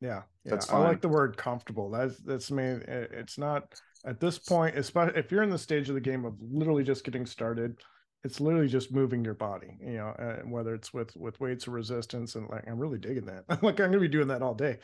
Yeah, 0.00 0.22
yeah. 0.44 0.58
I 0.70 0.78
like 0.78 1.02
the 1.02 1.08
word 1.08 1.36
comfortable. 1.36 1.90
That's 1.90 2.16
that's 2.20 2.50
me. 2.50 2.64
It's 2.64 3.36
not 3.36 3.64
at 4.06 4.18
this 4.18 4.38
point, 4.38 4.78
especially 4.78 5.18
if 5.18 5.30
you're 5.30 5.42
in 5.42 5.50
the 5.50 5.58
stage 5.58 5.88
of 5.90 5.94
the 5.94 6.00
game 6.00 6.24
of 6.24 6.34
literally 6.40 6.84
just 6.84 7.04
getting 7.04 7.26
started. 7.26 7.76
it's 8.24 8.40
literally 8.40 8.68
just 8.68 8.92
moving 8.92 9.24
your 9.24 9.34
body, 9.34 9.78
you 9.80 9.94
know, 9.94 10.08
uh, 10.08 10.40
whether 10.46 10.74
it's 10.74 10.92
with 10.92 11.14
with 11.16 11.38
weights 11.40 11.68
or 11.68 11.72
resistance, 11.72 12.34
and 12.34 12.48
like 12.48 12.64
I'm 12.66 12.78
really 12.78 12.98
digging 12.98 13.26
that. 13.26 13.44
like 13.62 13.80
I'm 13.80 13.90
gonna 13.90 14.00
be 14.00 14.08
doing 14.08 14.28
that 14.28 14.42
all 14.42 14.54
day. 14.54 14.78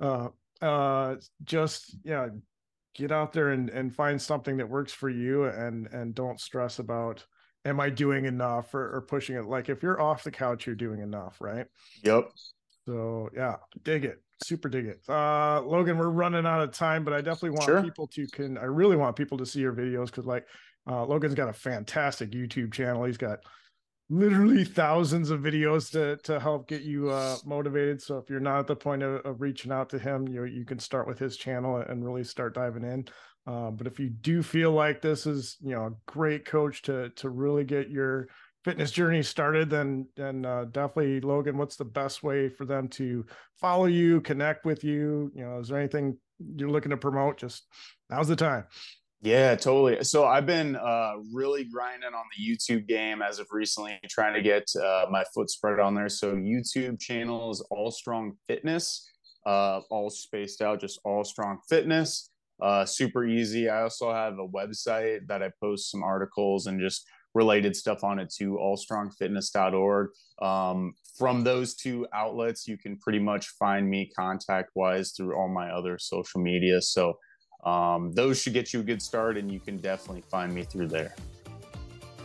Uh, 0.00 0.28
uh, 0.60 1.16
just 1.44 1.96
yeah, 2.04 2.28
get 2.94 3.12
out 3.12 3.32
there 3.32 3.50
and 3.50 3.70
and 3.70 3.94
find 3.94 4.20
something 4.20 4.56
that 4.58 4.68
works 4.68 4.92
for 4.92 5.08
you, 5.08 5.44
and 5.44 5.86
and 5.88 6.14
don't 6.14 6.40
stress 6.40 6.78
about 6.78 7.24
am 7.64 7.80
I 7.80 7.90
doing 7.90 8.24
enough 8.24 8.74
or, 8.74 8.96
or 8.96 9.02
pushing 9.02 9.36
it. 9.36 9.44
Like 9.44 9.68
if 9.68 9.82
you're 9.82 10.00
off 10.00 10.24
the 10.24 10.30
couch, 10.30 10.66
you're 10.66 10.74
doing 10.74 11.00
enough, 11.00 11.40
right? 11.40 11.66
Yep. 12.02 12.30
So 12.86 13.30
yeah, 13.34 13.56
dig 13.84 14.04
it. 14.04 14.22
Super 14.42 14.68
dig 14.68 14.86
it. 14.86 15.00
Uh 15.08 15.62
Logan, 15.62 15.98
we're 15.98 16.08
running 16.08 16.46
out 16.46 16.62
of 16.62 16.72
time, 16.72 17.04
but 17.04 17.12
I 17.12 17.20
definitely 17.20 17.50
want 17.50 17.64
sure. 17.64 17.82
people 17.82 18.06
to 18.08 18.26
can 18.28 18.58
I 18.58 18.64
really 18.64 18.96
want 18.96 19.16
people 19.16 19.38
to 19.38 19.46
see 19.46 19.60
your 19.60 19.72
videos 19.72 20.06
because 20.06 20.26
like 20.26 20.46
uh 20.90 21.04
Logan's 21.04 21.34
got 21.34 21.48
a 21.48 21.52
fantastic 21.52 22.32
YouTube 22.32 22.72
channel. 22.72 23.04
He's 23.04 23.18
got 23.18 23.38
literally 24.12 24.62
thousands 24.62 25.30
of 25.30 25.40
videos 25.40 25.90
to 25.90 26.18
to 26.18 26.38
help 26.38 26.68
get 26.68 26.82
you 26.82 27.08
uh 27.08 27.36
motivated. 27.46 28.02
So 28.02 28.18
if 28.18 28.28
you're 28.28 28.40
not 28.40 28.60
at 28.60 28.66
the 28.66 28.76
point 28.76 29.02
of, 29.02 29.24
of 29.24 29.40
reaching 29.40 29.72
out 29.72 29.88
to 29.90 29.98
him, 29.98 30.28
you 30.28 30.44
you 30.44 30.66
can 30.66 30.78
start 30.78 31.08
with 31.08 31.18
his 31.18 31.38
channel 31.38 31.78
and 31.78 32.04
really 32.04 32.22
start 32.22 32.54
diving 32.54 32.84
in. 32.84 33.06
Uh, 33.46 33.70
but 33.70 33.86
if 33.86 33.98
you 33.98 34.10
do 34.10 34.42
feel 34.42 34.70
like 34.70 35.00
this 35.00 35.26
is 35.26 35.56
you 35.62 35.74
know 35.74 35.86
a 35.86 35.92
great 36.06 36.44
coach 36.44 36.82
to 36.82 37.08
to 37.10 37.30
really 37.30 37.64
get 37.64 37.88
your 37.88 38.28
fitness 38.64 38.90
journey 38.90 39.22
started, 39.22 39.70
then 39.70 40.06
then 40.14 40.44
uh, 40.44 40.66
definitely 40.70 41.20
Logan, 41.20 41.56
what's 41.56 41.76
the 41.76 41.84
best 41.84 42.22
way 42.22 42.50
for 42.50 42.66
them 42.66 42.88
to 42.88 43.24
follow 43.60 43.86
you, 43.86 44.20
connect 44.20 44.66
with 44.66 44.84
you? 44.84 45.32
You 45.34 45.44
know, 45.44 45.58
is 45.60 45.68
there 45.68 45.78
anything 45.78 46.18
you're 46.56 46.70
looking 46.70 46.90
to 46.90 46.98
promote? 46.98 47.38
Just 47.38 47.66
now's 48.10 48.28
the 48.28 48.36
time. 48.36 48.66
Yeah, 49.24 49.54
totally. 49.54 50.02
So 50.02 50.24
I've 50.26 50.46
been 50.46 50.74
uh, 50.74 51.12
really 51.32 51.62
grinding 51.62 52.12
on 52.12 52.24
the 52.36 52.44
YouTube 52.44 52.88
game 52.88 53.22
as 53.22 53.38
of 53.38 53.46
recently, 53.52 54.00
trying 54.08 54.34
to 54.34 54.42
get 54.42 54.64
uh, 54.74 55.06
my 55.10 55.22
foot 55.32 55.48
spread 55.48 55.78
on 55.78 55.94
there. 55.94 56.08
So 56.08 56.34
YouTube 56.34 56.98
channel 56.98 57.52
is 57.52 57.64
All 57.70 57.92
Strong 57.92 58.32
Fitness, 58.48 59.08
uh, 59.46 59.80
all 59.90 60.10
spaced 60.10 60.60
out, 60.60 60.80
just 60.80 60.98
All 61.04 61.22
Strong 61.22 61.60
Fitness. 61.70 62.30
Uh, 62.60 62.84
super 62.84 63.24
easy. 63.24 63.68
I 63.68 63.82
also 63.82 64.12
have 64.12 64.40
a 64.40 64.48
website 64.48 65.28
that 65.28 65.40
I 65.40 65.52
post 65.60 65.92
some 65.92 66.02
articles 66.02 66.66
and 66.66 66.80
just 66.80 67.06
related 67.34 67.76
stuff 67.76 68.02
on 68.02 68.18
it 68.18 68.28
to 68.38 68.58
allstrongfitness.org. 68.60 70.08
Um, 70.40 70.94
from 71.16 71.44
those 71.44 71.76
two 71.76 72.08
outlets, 72.12 72.66
you 72.66 72.76
can 72.76 72.98
pretty 72.98 73.20
much 73.20 73.46
find 73.50 73.88
me 73.88 74.10
contact 74.16 74.70
wise 74.74 75.12
through 75.12 75.36
all 75.36 75.48
my 75.48 75.70
other 75.70 75.96
social 75.98 76.40
media. 76.40 76.82
So 76.82 77.18
um, 77.62 78.12
those 78.12 78.40
should 78.40 78.52
get 78.52 78.72
you 78.72 78.80
a 78.80 78.82
good 78.82 79.02
start, 79.02 79.36
and 79.36 79.50
you 79.50 79.60
can 79.60 79.76
definitely 79.76 80.22
find 80.22 80.52
me 80.52 80.64
through 80.64 80.88
there. 80.88 81.14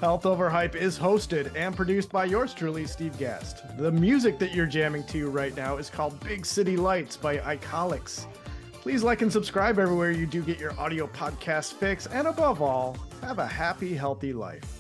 Health 0.01 0.27
Over 0.27 0.47
Hype 0.47 0.75
is 0.75 0.97
hosted 0.97 1.51
and 1.55 1.75
produced 1.75 2.11
by 2.11 2.25
yours 2.25 2.53
truly, 2.53 2.85
Steve 2.85 3.17
Gast. 3.17 3.63
The 3.77 3.91
music 3.91 4.37
that 4.37 4.53
you're 4.53 4.67
jamming 4.67 5.03
to 5.05 5.29
right 5.29 5.55
now 5.55 5.77
is 5.77 5.89
called 5.89 6.19
Big 6.23 6.45
City 6.45 6.77
Lights 6.77 7.17
by 7.17 7.37
Icolics. 7.39 8.27
Please 8.73 9.03
like 9.03 9.23
and 9.23 9.33
subscribe 9.33 9.79
everywhere 9.79 10.11
you 10.11 10.27
do 10.27 10.43
get 10.43 10.59
your 10.59 10.79
audio 10.79 11.07
podcast 11.07 11.73
fix, 11.73 12.05
and 12.05 12.27
above 12.27 12.61
all, 12.61 12.95
have 13.21 13.39
a 13.39 13.47
happy, 13.47 13.95
healthy 13.95 14.33
life. 14.33 14.76